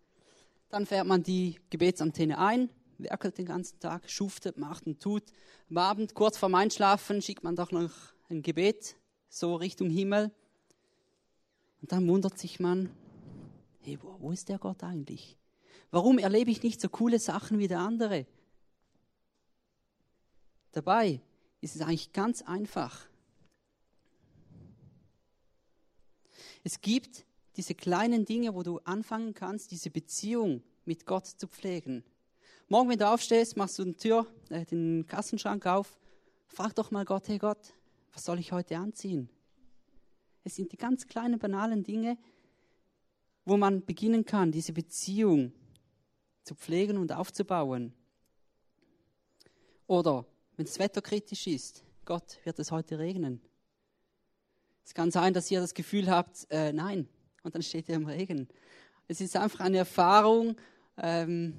Dann 0.69 0.85
fährt 0.85 1.07
man 1.07 1.23
die 1.23 1.59
Gebetsantenne 1.69 2.37
ein, 2.37 2.69
werkelt 2.97 3.37
den 3.37 3.45
ganzen 3.45 3.79
Tag, 3.79 4.09
schuftet, 4.09 4.57
macht 4.57 4.85
und 4.85 5.01
tut. 5.01 5.23
Am 5.69 5.77
Abend, 5.77 6.13
kurz 6.13 6.37
vorm 6.37 6.55
Einschlafen, 6.55 7.21
schickt 7.21 7.43
man 7.43 7.55
doch 7.55 7.71
noch 7.71 7.91
ein 8.29 8.41
Gebet, 8.41 8.95
so 9.29 9.55
Richtung 9.55 9.89
Himmel. 9.89 10.31
Und 11.81 11.91
dann 11.91 12.07
wundert 12.07 12.37
sich 12.37 12.59
man, 12.59 12.91
hey, 13.81 13.97
wo, 14.01 14.31
ist 14.31 14.49
der 14.49 14.59
Gott 14.59 14.83
eigentlich? 14.83 15.37
Warum 15.91 16.19
erlebe 16.19 16.51
ich 16.51 16.61
nicht 16.61 16.81
so 16.81 16.89
coole 16.89 17.17
Sachen 17.17 17.57
wie 17.57 17.67
der 17.67 17.79
andere? 17.79 18.27
Dabei 20.71 21.21
ist 21.61 21.75
es 21.75 21.81
eigentlich 21.81 22.13
ganz 22.13 22.41
einfach. 22.41 23.07
Es 26.63 26.81
gibt 26.81 27.25
diese 27.55 27.73
kleinen 27.75 28.25
Dinge, 28.25 28.53
wo 28.53 28.63
du 28.63 28.79
anfangen 28.79 29.33
kannst, 29.33 29.71
diese 29.71 29.89
Beziehung 29.89 30.63
mit 30.85 31.05
Gott 31.05 31.25
zu 31.27 31.47
pflegen. 31.47 32.03
Morgen, 32.67 32.89
wenn 32.89 32.99
du 32.99 33.09
aufstehst, 33.09 33.57
machst 33.57 33.79
du 33.79 33.83
die 33.83 33.95
Tür, 33.95 34.27
äh, 34.49 34.65
den 34.65 35.05
Kassenschrank 35.07 35.65
auf, 35.65 35.97
frag 36.47 36.75
doch 36.75 36.91
mal 36.91 37.05
Gott, 37.05 37.27
hey 37.27 37.37
Gott, 37.37 37.73
was 38.13 38.25
soll 38.25 38.39
ich 38.39 38.51
heute 38.51 38.77
anziehen? 38.77 39.29
Es 40.43 40.55
sind 40.55 40.71
die 40.71 40.77
ganz 40.77 41.07
kleinen, 41.07 41.39
banalen 41.39 41.83
Dinge, 41.83 42.17
wo 43.45 43.57
man 43.57 43.83
beginnen 43.83 44.25
kann, 44.25 44.51
diese 44.51 44.73
Beziehung 44.73 45.51
zu 46.43 46.55
pflegen 46.55 46.97
und 46.97 47.11
aufzubauen. 47.11 47.93
Oder 49.87 50.25
wenn 50.59 50.65
das 50.65 50.77
Wetter 50.77 51.01
kritisch 51.01 51.47
ist, 51.47 51.85
Gott, 52.03 52.37
wird 52.43 52.59
es 52.59 52.69
heute 52.69 52.99
regnen? 52.99 53.39
Es 54.83 54.93
kann 54.93 55.09
sein, 55.09 55.33
dass 55.33 55.49
ihr 55.49 55.61
das 55.61 55.73
Gefühl 55.73 56.09
habt, 56.09 56.47
äh, 56.49 56.73
nein, 56.73 57.07
und 57.43 57.55
dann 57.55 57.63
steht 57.63 57.87
ihr 57.87 57.95
im 57.95 58.05
Regen. 58.05 58.49
Es 59.07 59.21
ist 59.21 59.37
einfach 59.37 59.61
eine 59.61 59.77
Erfahrung, 59.77 60.57
ähm, 60.97 61.57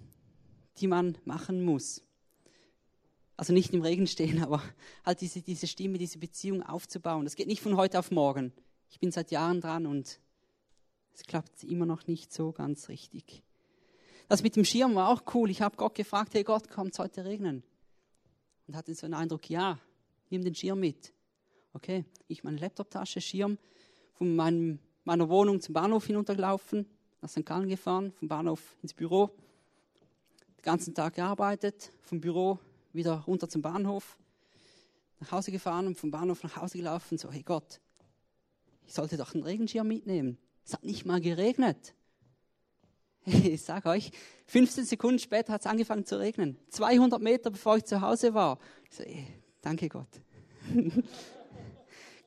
die 0.76 0.86
man 0.86 1.16
machen 1.24 1.64
muss. 1.64 2.02
Also 3.38 3.54
nicht 3.54 3.72
im 3.72 3.80
Regen 3.80 4.06
stehen, 4.06 4.42
aber 4.44 4.62
halt 5.02 5.22
diese, 5.22 5.40
diese 5.40 5.66
Stimme, 5.66 5.96
diese 5.96 6.18
Beziehung 6.18 6.62
aufzubauen. 6.62 7.24
Das 7.24 7.36
geht 7.36 7.46
nicht 7.46 7.62
von 7.62 7.78
heute 7.78 7.98
auf 7.98 8.10
morgen. 8.10 8.52
Ich 8.90 9.00
bin 9.00 9.12
seit 9.12 9.30
Jahren 9.30 9.62
dran 9.62 9.86
und 9.86 10.20
es 11.14 11.22
klappt 11.22 11.64
immer 11.64 11.86
noch 11.86 12.06
nicht 12.06 12.34
so 12.34 12.52
ganz 12.52 12.90
richtig. 12.90 13.42
Das 14.28 14.42
mit 14.42 14.56
dem 14.56 14.66
Schirm 14.66 14.94
war 14.94 15.08
auch 15.08 15.22
cool. 15.32 15.48
Ich 15.48 15.62
habe 15.62 15.78
Gott 15.78 15.94
gefragt, 15.94 16.34
hey 16.34 16.44
Gott, 16.44 16.68
kommt 16.68 16.92
es 16.92 16.98
heute 16.98 17.24
regnen? 17.24 17.62
Und 18.70 18.76
hatte 18.76 18.94
so 18.94 19.04
einen 19.04 19.14
Eindruck, 19.14 19.50
ja, 19.50 19.80
nimm 20.28 20.44
den 20.44 20.54
Schirm 20.54 20.78
mit. 20.78 21.12
Okay, 21.72 22.04
ich 22.28 22.44
meine 22.44 22.56
Laptoptasche, 22.56 23.20
Schirm, 23.20 23.58
von 24.12 24.36
meinem, 24.36 24.78
meiner 25.02 25.28
Wohnung 25.28 25.60
zum 25.60 25.72
Bahnhof 25.72 26.06
hinuntergelaufen, 26.06 26.86
nach 27.20 27.28
St. 27.28 27.44
Gallen 27.44 27.68
gefahren, 27.68 28.12
vom 28.12 28.28
Bahnhof 28.28 28.76
ins 28.80 28.94
Büro, 28.94 29.26
den 30.56 30.62
ganzen 30.62 30.94
Tag 30.94 31.14
gearbeitet, 31.14 31.90
vom 32.00 32.20
Büro 32.20 32.60
wieder 32.92 33.14
runter 33.26 33.48
zum 33.48 33.60
Bahnhof, 33.60 34.16
nach 35.18 35.32
Hause 35.32 35.50
gefahren 35.50 35.88
und 35.88 35.98
vom 35.98 36.12
Bahnhof 36.12 36.44
nach 36.44 36.54
Hause 36.54 36.78
gelaufen, 36.78 37.18
so, 37.18 37.32
hey 37.32 37.42
Gott, 37.42 37.80
ich 38.86 38.94
sollte 38.94 39.16
doch 39.16 39.34
einen 39.34 39.42
Regenschirm 39.42 39.88
mitnehmen. 39.88 40.38
Es 40.64 40.74
hat 40.74 40.84
nicht 40.84 41.04
mal 41.04 41.20
geregnet. 41.20 41.96
Ich 43.26 43.62
sage 43.62 43.88
euch, 43.88 44.10
15 44.46 44.84
Sekunden 44.84 45.18
später 45.18 45.52
hat 45.52 45.60
es 45.60 45.66
angefangen 45.66 46.04
zu 46.04 46.18
regnen. 46.18 46.56
200 46.70 47.20
Meter 47.20 47.50
bevor 47.50 47.76
ich 47.76 47.84
zu 47.84 48.00
Hause 48.00 48.34
war. 48.34 48.58
Ich 48.88 48.96
so, 48.96 49.02
ey, 49.02 49.26
danke 49.60 49.88
Gott. 49.88 50.08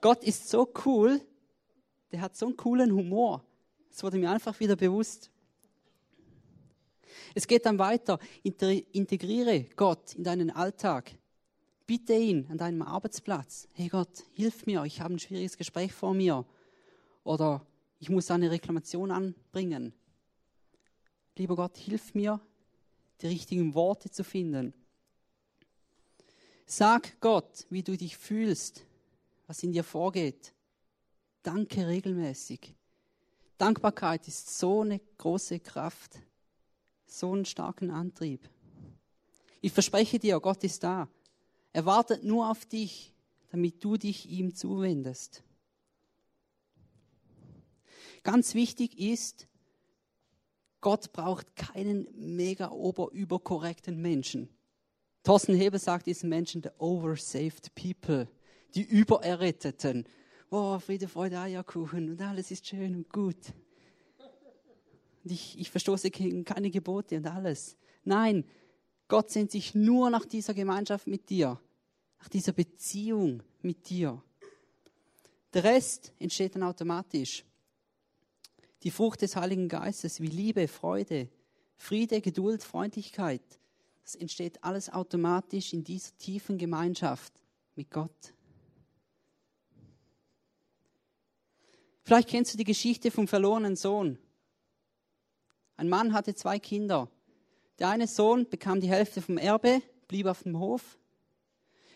Gott 0.02 0.24
ist 0.24 0.50
so 0.50 0.72
cool, 0.86 1.22
der 2.12 2.22
hat 2.22 2.36
so 2.36 2.46
einen 2.46 2.58
coolen 2.58 2.92
Humor. 2.92 3.44
Das 3.90 4.04
wurde 4.04 4.18
mir 4.18 4.30
einfach 4.32 4.60
wieder 4.60 4.76
bewusst. 4.76 5.30
Es 7.36 7.48
geht 7.48 7.66
dann 7.66 7.80
weiter. 7.80 8.20
Integriere 8.44 9.66
Gott 9.76 10.16
in 10.16 10.24
deinen 10.24 10.52
Alltag. 10.52 11.12
Bitte 11.86 12.14
ihn 12.14 12.48
an 12.50 12.58
deinem 12.58 12.82
Arbeitsplatz. 12.82 13.68
Hey 13.74 13.88
Gott, 13.88 14.24
hilf 14.34 14.66
mir, 14.66 14.84
ich 14.86 15.02
habe 15.02 15.14
ein 15.14 15.20
schwieriges 15.20 15.58
Gespräch 15.58 15.94
vor 15.94 16.14
mir. 16.14 16.46
Oder 17.24 17.66
ich 18.00 18.10
muss 18.10 18.32
eine 18.32 18.52
Reklamation 18.52 19.12
anbringen. 19.12 19.94
Lieber 21.38 21.56
Gott, 21.56 21.78
hilf 21.78 22.14
mir, 22.14 22.40
die 23.22 23.28
richtigen 23.28 23.74
Worte 23.74 24.10
zu 24.10 24.24
finden. 24.24 24.74
Sag 26.66 27.20
Gott, 27.20 27.66
wie 27.70 27.84
du 27.84 27.98
dich 27.98 28.18
fühlst 28.18 28.86
was 29.48 29.64
in 29.64 29.72
dir 29.72 29.84
vorgeht. 29.84 30.54
Danke 31.42 31.88
regelmäßig. 31.88 32.74
Dankbarkeit 33.58 34.28
ist 34.28 34.58
so 34.58 34.82
eine 34.82 35.00
große 35.18 35.60
Kraft, 35.60 36.20
so 37.06 37.34
einen 37.34 37.46
starken 37.46 37.92
Antrieb. 37.92 38.50
Ich 39.62 39.72
verspreche 39.72 40.20
dir, 40.20 40.40
Gott 40.40 40.64
ist 40.64 40.84
da. 40.84 41.08
Er 41.72 41.86
wartet 41.86 42.24
nur 42.24 42.50
auf 42.50 42.66
dich, 42.66 43.14
damit 43.52 43.84
du 43.84 43.98
dich 43.98 44.30
ihm 44.30 44.56
zuwendest. 44.56 45.44
Ganz 48.24 48.56
wichtig 48.56 48.98
ist, 48.98 49.48
Gott 50.84 51.14
braucht 51.14 51.56
keinen 51.56 52.08
mega 52.14 52.70
oberüberkorrekten 52.70 54.02
Menschen. 54.02 54.50
Thorsten 55.24 55.56
Heber 55.56 55.80
sagt 55.80 56.08
diesen 56.08 56.28
Menschen, 56.28 56.62
the 56.62 56.72
oversaved 56.78 57.74
people 57.74 58.28
die 58.76 58.84
Übererretteten. 58.84 60.06
Oh, 60.50 60.78
Friede, 60.80 61.08
Freude, 61.08 61.40
Eierkuchen 61.40 62.10
und 62.10 62.22
alles 62.22 62.52
ist 62.52 62.68
schön 62.68 62.96
und 62.96 63.10
gut. 63.10 63.54
Und 65.24 65.32
ich, 65.32 65.58
ich 65.58 65.72
verstoße 65.72 66.12
gegen 66.12 66.44
keine 66.44 66.70
Gebote 66.70 67.16
und 67.16 67.28
alles. 67.28 67.78
Nein, 68.04 68.44
Gott 69.08 69.32
sehnt 69.32 69.52
sich 69.52 69.74
nur 69.74 70.10
nach 70.10 70.26
dieser 70.26 70.54
Gemeinschaft 70.54 71.08
mit 71.08 71.30
dir, 71.30 71.62
nach 72.20 72.28
dieser 72.28 72.52
Beziehung 72.52 73.42
mit 73.62 73.90
dir. 73.90 74.22
Der 75.54 75.64
Rest 75.64 76.12
entsteht 76.20 76.56
dann 76.56 76.64
automatisch. 76.64 77.46
Die 78.84 78.92
Frucht 78.92 79.22
des 79.22 79.36
Heiligen 79.36 79.70
Geistes 79.70 80.20
wie 80.20 80.28
Liebe, 80.28 80.68
Freude, 80.68 81.30
Friede, 81.78 82.20
Geduld, 82.20 82.64
Freundlichkeit, 82.64 83.42
das 84.04 84.16
entsteht 84.16 84.62
alles 84.64 84.90
automatisch 84.90 85.72
in 85.72 85.86
dieser 85.86 86.16
tiefen 86.18 86.58
Gemeinschaft 86.58 87.34
mit 87.76 87.90
Gott. 87.90 88.34
Vielleicht 92.04 92.28
kennst 92.28 92.54
du 92.54 92.58
die 92.58 92.66
Geschichte 92.66 93.12
vom 93.12 93.30
verlorenen 93.30 93.78
Sohn. 93.78 94.20
Ein 95.78 95.88
Mann 95.88 96.12
hatte 96.12 96.36
zwei 96.36 96.60
Kinder. 96.60 97.10
Der 97.80 97.88
eine 97.88 98.08
Sohn 98.08 98.50
bekam 98.50 98.82
die 98.82 98.90
Hälfte 98.90 99.22
vom 99.22 99.38
Erbe, 99.38 99.82
blieb 100.10 100.26
auf 100.26 100.44
dem 100.44 100.60
Hof. 100.60 101.00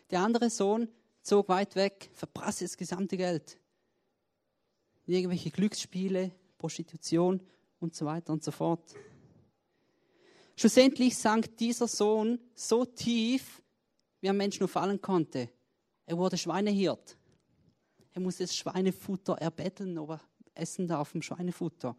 Der 0.09 0.21
andere 0.21 0.49
Sohn 0.49 0.87
zog 1.21 1.49
weit 1.49 1.75
weg, 1.75 2.09
verprasste 2.13 2.63
das 2.63 2.77
gesamte 2.77 3.17
Geld. 3.17 3.59
Irgendwelche 5.05 5.51
Glücksspiele, 5.51 6.31
Prostitution 6.57 7.41
und 7.79 7.95
so 7.95 8.05
weiter 8.05 8.33
und 8.33 8.43
so 8.43 8.51
fort. 8.51 8.95
Schlussendlich 10.55 11.15
sank 11.17 11.57
dieser 11.57 11.87
Sohn 11.87 12.39
so 12.55 12.83
tief, 12.83 13.61
wie 14.21 14.29
ein 14.29 14.37
Mensch 14.37 14.59
nur 14.59 14.69
fallen 14.69 15.01
konnte. 15.01 15.49
Er 16.05 16.17
wurde 16.17 16.37
Schweinehirt. 16.37 17.17
Er 18.13 18.21
musste 18.21 18.43
das 18.43 18.55
Schweinefutter 18.55 19.33
erbetteln, 19.33 19.97
ob 19.99 20.11
er 20.11 20.21
essen 20.55 20.87
darf 20.87 21.09
vom 21.09 21.21
Schweinefutter. 21.21 21.95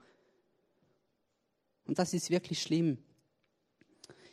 Und 1.85 1.99
das 1.99 2.13
ist 2.13 2.31
wirklich 2.31 2.61
schlimm. 2.61 2.99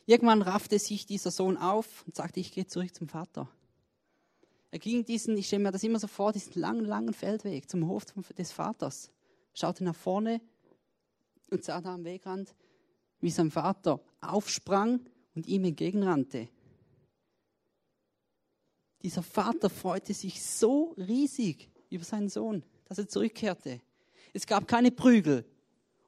Irgendwann 0.07 0.41
raffte 0.41 0.79
sich 0.79 1.05
dieser 1.05 1.31
Sohn 1.31 1.57
auf 1.57 2.03
und 2.05 2.15
sagte, 2.15 2.39
ich 2.39 2.51
gehe 2.51 2.67
zurück 2.67 2.93
zum 2.93 3.07
Vater. 3.07 3.49
Er 4.71 4.79
ging 4.79 5.05
diesen, 5.05 5.37
ich 5.37 5.47
stelle 5.47 5.63
mir 5.63 5.71
das 5.71 5.83
immer 5.83 5.99
so 5.99 6.07
vor, 6.07 6.33
diesen 6.33 6.59
langen, 6.59 6.85
langen 6.85 7.13
Feldweg 7.13 7.69
zum 7.69 7.87
Hof 7.87 8.05
des 8.37 8.51
Vaters, 8.51 9.11
schaute 9.55 9.83
nach 9.83 9.95
vorne 9.95 10.41
und 11.49 11.63
sah 11.63 11.81
da 11.81 11.95
am 11.95 12.03
Wegrand, 12.03 12.53
wie 13.21 13.31
sein 13.31 13.49
Vater 13.49 13.99
aufsprang 14.21 14.99
und 15.33 15.47
ihm 15.47 15.63
entgegenrannte. 15.63 16.49
Dieser 19.01 19.23
Vater 19.23 19.69
freute 19.69 20.13
sich 20.13 20.43
so 20.43 20.93
riesig 20.97 21.69
über 21.89 22.03
seinen 22.03 22.29
Sohn, 22.29 22.63
dass 22.85 22.97
er 22.97 23.07
zurückkehrte. 23.07 23.81
Es 24.33 24.45
gab 24.45 24.67
keine 24.67 24.91
Prügel 24.91 25.45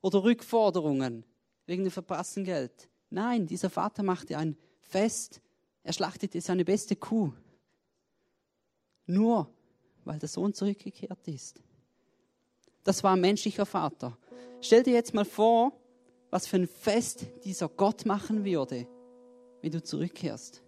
oder 0.01 0.23
Rückforderungen 0.23 1.25
wegen 1.65 1.83
dem 1.83 1.91
verpassten 1.91 2.43
Geld. 2.43 2.89
Nein, 3.09 3.47
dieser 3.47 3.69
Vater 3.69 4.03
machte 4.03 4.37
ein 4.37 4.57
Fest, 4.81 5.41
er 5.83 5.93
schlachtete 5.93 6.41
seine 6.41 6.65
beste 6.65 6.95
Kuh. 6.95 7.31
Nur 9.05 9.53
weil 10.03 10.19
der 10.19 10.29
Sohn 10.29 10.53
zurückgekehrt 10.53 11.27
ist. 11.27 11.61
Das 12.87 13.03
war 13.03 13.17
ein 13.17 13.19
menschlicher 13.19 13.65
Vater. 13.65 14.17
Stell 14.61 14.81
dir 14.81 14.93
jetzt 14.93 15.13
mal 15.13 15.25
vor, 15.25 15.73
was 16.29 16.47
für 16.47 16.55
ein 16.55 16.67
Fest 16.67 17.25
dieser 17.43 17.67
Gott 17.67 18.05
machen 18.05 18.45
würde, 18.45 18.87
wenn 19.61 19.73
du 19.73 19.83
zurückkehrst. 19.83 20.63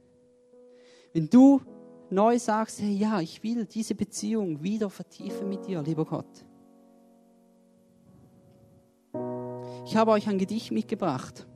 Wenn 1.13 1.29
du 1.29 1.62
neu 2.10 2.38
sagst, 2.38 2.82
hey, 2.82 2.91
ja, 2.91 3.21
ich 3.21 3.41
will 3.41 3.63
diese 3.63 3.95
Beziehung 3.95 4.62
wieder 4.62 4.89
vertiefen 4.89 5.47
mit 5.47 5.65
dir, 5.65 5.82
lieber 5.82 6.03
Gott. 6.03 6.43
Ich 9.86 9.95
habe 9.95 10.12
euch 10.12 10.27
ein 10.27 10.39
Gedicht 10.39 10.71
mitgebracht. 10.71 11.47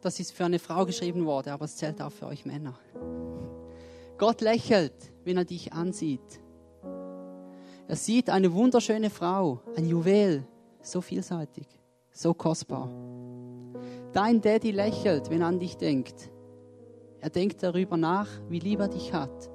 Das 0.00 0.18
ist 0.18 0.32
für 0.32 0.46
eine 0.46 0.58
Frau 0.58 0.86
geschrieben 0.86 1.26
worden, 1.26 1.50
aber 1.50 1.66
es 1.66 1.76
zählt 1.76 2.00
auch 2.00 2.10
für 2.10 2.24
euch 2.24 2.46
Männer. 2.46 2.78
Gott 4.16 4.40
lächelt, 4.40 5.12
wenn 5.24 5.36
er 5.36 5.44
dich 5.44 5.74
ansieht. 5.74 6.40
Er 7.90 7.96
sieht 7.96 8.30
eine 8.30 8.54
wunderschöne 8.54 9.10
Frau, 9.10 9.58
ein 9.74 9.84
Juwel, 9.84 10.46
so 10.80 11.00
vielseitig, 11.00 11.66
so 12.12 12.32
kostbar. 12.32 12.88
Dein 14.12 14.40
Daddy 14.40 14.70
lächelt, 14.70 15.28
wenn 15.28 15.40
er 15.40 15.48
an 15.48 15.58
dich 15.58 15.76
denkt. 15.76 16.30
Er 17.18 17.30
denkt 17.30 17.64
darüber 17.64 17.96
nach, 17.96 18.28
wie 18.48 18.60
lieb 18.60 18.78
er 18.78 18.86
dich 18.86 19.12
hat 19.12 19.50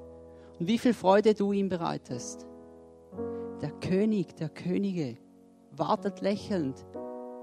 und 0.60 0.68
wie 0.68 0.76
viel 0.76 0.92
Freude 0.92 1.32
du 1.32 1.52
ihm 1.52 1.70
bereitest. 1.70 2.46
Der 3.62 3.70
König 3.70 4.36
der 4.36 4.50
Könige 4.50 5.16
wartet 5.70 6.20
lächelnd 6.20 6.84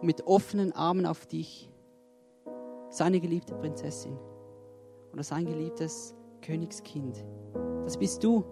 mit 0.04 0.28
offenen 0.28 0.74
Armen 0.74 1.08
auf 1.08 1.26
dich 1.26 1.72
seine 2.92 3.20
geliebte 3.20 3.56
Prinzessin 3.56 4.16
oder 5.12 5.24
sein 5.24 5.48
geliebtes 5.48 6.14
Königskind. 6.44 7.26
Das 7.84 7.98
bist 7.98 8.24
du. 8.24 8.44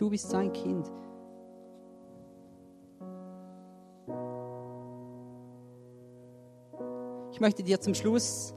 Du 0.00 0.08
bist 0.08 0.30
sein 0.30 0.50
Kind. 0.50 0.90
Ich 7.32 7.38
möchte 7.38 7.62
dir 7.62 7.78
zum 7.82 7.92
Schluss 7.92 8.54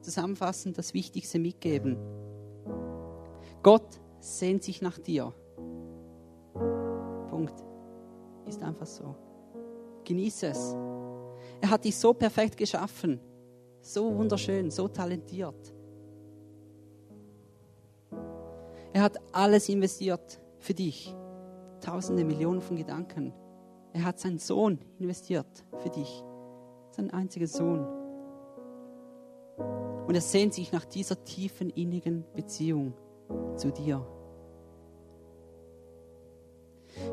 zusammenfassend 0.00 0.78
das 0.78 0.94
Wichtigste 0.94 1.38
mitgeben. 1.38 1.98
Gott 3.62 4.00
sehnt 4.20 4.62
sich 4.62 4.80
nach 4.80 4.98
dir. 4.98 5.34
Punkt. 7.28 7.62
Ist 8.46 8.62
einfach 8.62 8.86
so. 8.86 9.14
Genieße 10.04 10.46
es. 10.46 10.74
Er 11.60 11.68
hat 11.68 11.84
dich 11.84 11.98
so 11.98 12.14
perfekt 12.14 12.56
geschaffen, 12.56 13.20
so 13.82 14.16
wunderschön, 14.16 14.70
so 14.70 14.88
talentiert. 14.88 15.74
Er 18.94 19.02
hat 19.02 19.18
alles 19.32 19.68
investiert 19.68 20.40
für 20.68 20.74
dich. 20.74 21.16
Tausende, 21.80 22.26
Millionen 22.26 22.60
von 22.60 22.76
Gedanken. 22.76 23.32
Er 23.94 24.04
hat 24.04 24.20
seinen 24.20 24.38
Sohn 24.38 24.78
investiert 24.98 25.64
für 25.78 25.88
dich. 25.88 26.22
Seinen 26.90 27.10
einzigen 27.10 27.46
Sohn. 27.46 27.86
Und 30.06 30.14
er 30.14 30.20
sehnt 30.20 30.52
sich 30.52 30.70
nach 30.70 30.84
dieser 30.84 31.24
tiefen, 31.24 31.70
innigen 31.70 32.22
Beziehung 32.34 32.92
zu 33.56 33.72
dir. 33.72 34.06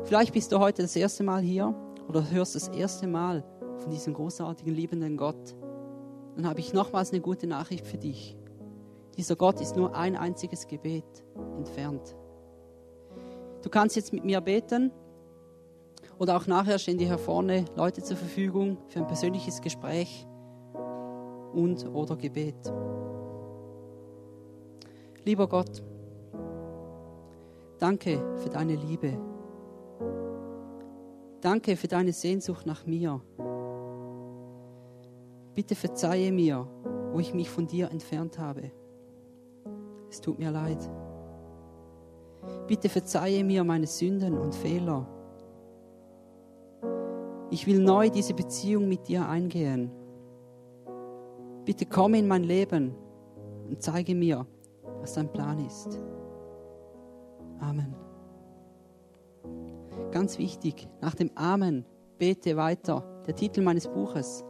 Vielleicht 0.04 0.34
bist 0.34 0.52
du 0.52 0.58
heute 0.58 0.82
das 0.82 0.94
erste 0.94 1.24
Mal 1.24 1.40
hier 1.40 1.74
oder 2.08 2.30
hörst 2.30 2.56
das 2.56 2.68
erste 2.68 3.06
Mal 3.06 3.42
von 3.78 3.90
diesem 3.90 4.12
großartigen, 4.12 4.74
liebenden 4.74 5.16
Gott, 5.16 5.56
dann 6.34 6.46
habe 6.46 6.60
ich 6.60 6.74
nochmals 6.74 7.10
eine 7.10 7.22
gute 7.22 7.46
Nachricht 7.46 7.86
für 7.86 7.96
dich. 7.96 8.36
Dieser 9.16 9.34
Gott 9.34 9.62
ist 9.62 9.76
nur 9.76 9.96
ein 9.96 10.14
einziges 10.14 10.66
Gebet 10.66 11.24
entfernt. 11.56 12.16
Du 13.66 13.70
kannst 13.70 13.96
jetzt 13.96 14.12
mit 14.12 14.24
mir 14.24 14.40
beten 14.40 14.92
oder 16.20 16.36
auch 16.36 16.46
nachher 16.46 16.78
stehen 16.78 16.98
dir 16.98 17.08
hier 17.08 17.18
vorne 17.18 17.64
Leute 17.74 18.00
zur 18.00 18.16
Verfügung 18.16 18.78
für 18.86 19.00
ein 19.00 19.08
persönliches 19.08 19.60
Gespräch 19.60 20.24
und 21.52 21.84
oder 21.92 22.14
Gebet. 22.14 22.54
Lieber 25.24 25.48
Gott, 25.48 25.82
danke 27.80 28.36
für 28.36 28.50
deine 28.50 28.76
Liebe. 28.76 29.18
Danke 31.40 31.76
für 31.76 31.88
deine 31.88 32.12
Sehnsucht 32.12 32.66
nach 32.66 32.86
mir. 32.86 33.20
Bitte 35.56 35.74
verzeihe 35.74 36.30
mir, 36.30 36.68
wo 37.10 37.18
ich 37.18 37.34
mich 37.34 37.50
von 37.50 37.66
dir 37.66 37.90
entfernt 37.90 38.38
habe. 38.38 38.70
Es 40.08 40.20
tut 40.20 40.38
mir 40.38 40.52
leid. 40.52 40.88
Bitte 42.66 42.88
verzeihe 42.88 43.44
mir 43.44 43.62
meine 43.64 43.86
Sünden 43.86 44.36
und 44.36 44.54
Fehler. 44.54 45.06
Ich 47.50 47.66
will 47.66 47.80
neu 47.80 48.10
diese 48.10 48.34
Beziehung 48.34 48.88
mit 48.88 49.06
dir 49.06 49.28
eingehen. 49.28 49.90
Bitte 51.64 51.86
komm 51.86 52.14
in 52.14 52.26
mein 52.26 52.42
Leben 52.44 52.94
und 53.68 53.82
zeige 53.82 54.14
mir, 54.14 54.46
was 55.00 55.14
dein 55.14 55.32
Plan 55.32 55.64
ist. 55.64 56.00
Amen. 57.60 57.94
Ganz 60.10 60.38
wichtig, 60.38 60.88
nach 61.00 61.14
dem 61.14 61.30
Amen 61.36 61.84
bete 62.18 62.56
weiter. 62.56 63.04
Der 63.26 63.34
Titel 63.34 63.62
meines 63.62 63.88
Buches. 63.88 64.44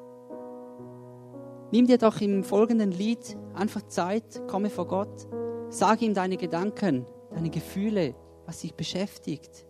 Nimm 1.72 1.86
dir 1.86 1.98
doch 1.98 2.20
im 2.20 2.44
folgenden 2.44 2.92
Lied 2.92 3.36
einfach 3.54 3.82
Zeit, 3.82 4.46
komme 4.46 4.70
vor 4.70 4.86
Gott, 4.86 5.26
sag 5.68 6.00
ihm 6.02 6.14
deine 6.14 6.36
Gedanken, 6.36 7.06
deine 7.36 7.50
Gefühle, 7.50 8.14
was 8.46 8.60
dich 8.60 8.74
beschäftigt 8.74 9.66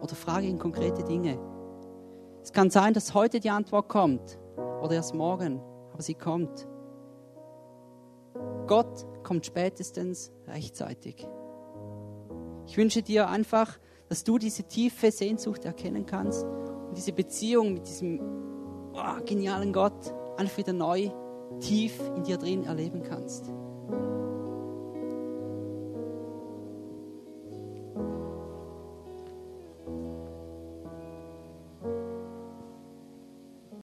oder 0.00 0.14
frage 0.14 0.46
ihn 0.46 0.58
konkrete 0.58 1.04
Dinge. 1.04 1.38
Es 2.42 2.52
kann 2.52 2.70
sein, 2.70 2.94
dass 2.94 3.14
heute 3.14 3.38
die 3.38 3.50
Antwort 3.50 3.88
kommt 3.88 4.38
oder 4.56 4.92
erst 4.92 5.14
morgen, 5.14 5.60
aber 5.92 6.02
sie 6.02 6.14
kommt. 6.14 6.66
Gott 8.66 9.06
kommt 9.22 9.44
spätestens 9.44 10.32
rechtzeitig. 10.46 11.28
Ich 12.66 12.76
wünsche 12.78 13.02
dir 13.02 13.28
einfach, 13.28 13.78
dass 14.08 14.24
du 14.24 14.38
diese 14.38 14.64
tiefe 14.64 15.10
Sehnsucht 15.10 15.66
erkennen 15.66 16.06
kannst 16.06 16.44
und 16.44 16.96
diese 16.96 17.12
Beziehung 17.12 17.74
mit 17.74 17.86
diesem 17.86 18.20
oh, 18.94 19.24
genialen 19.26 19.72
Gott 19.72 20.14
einfach 20.38 20.56
wieder 20.56 20.72
neu 20.72 21.10
tief 21.60 22.00
in 22.16 22.24
dir 22.24 22.38
drin 22.38 22.64
erleben 22.64 23.02
kannst. 23.02 23.52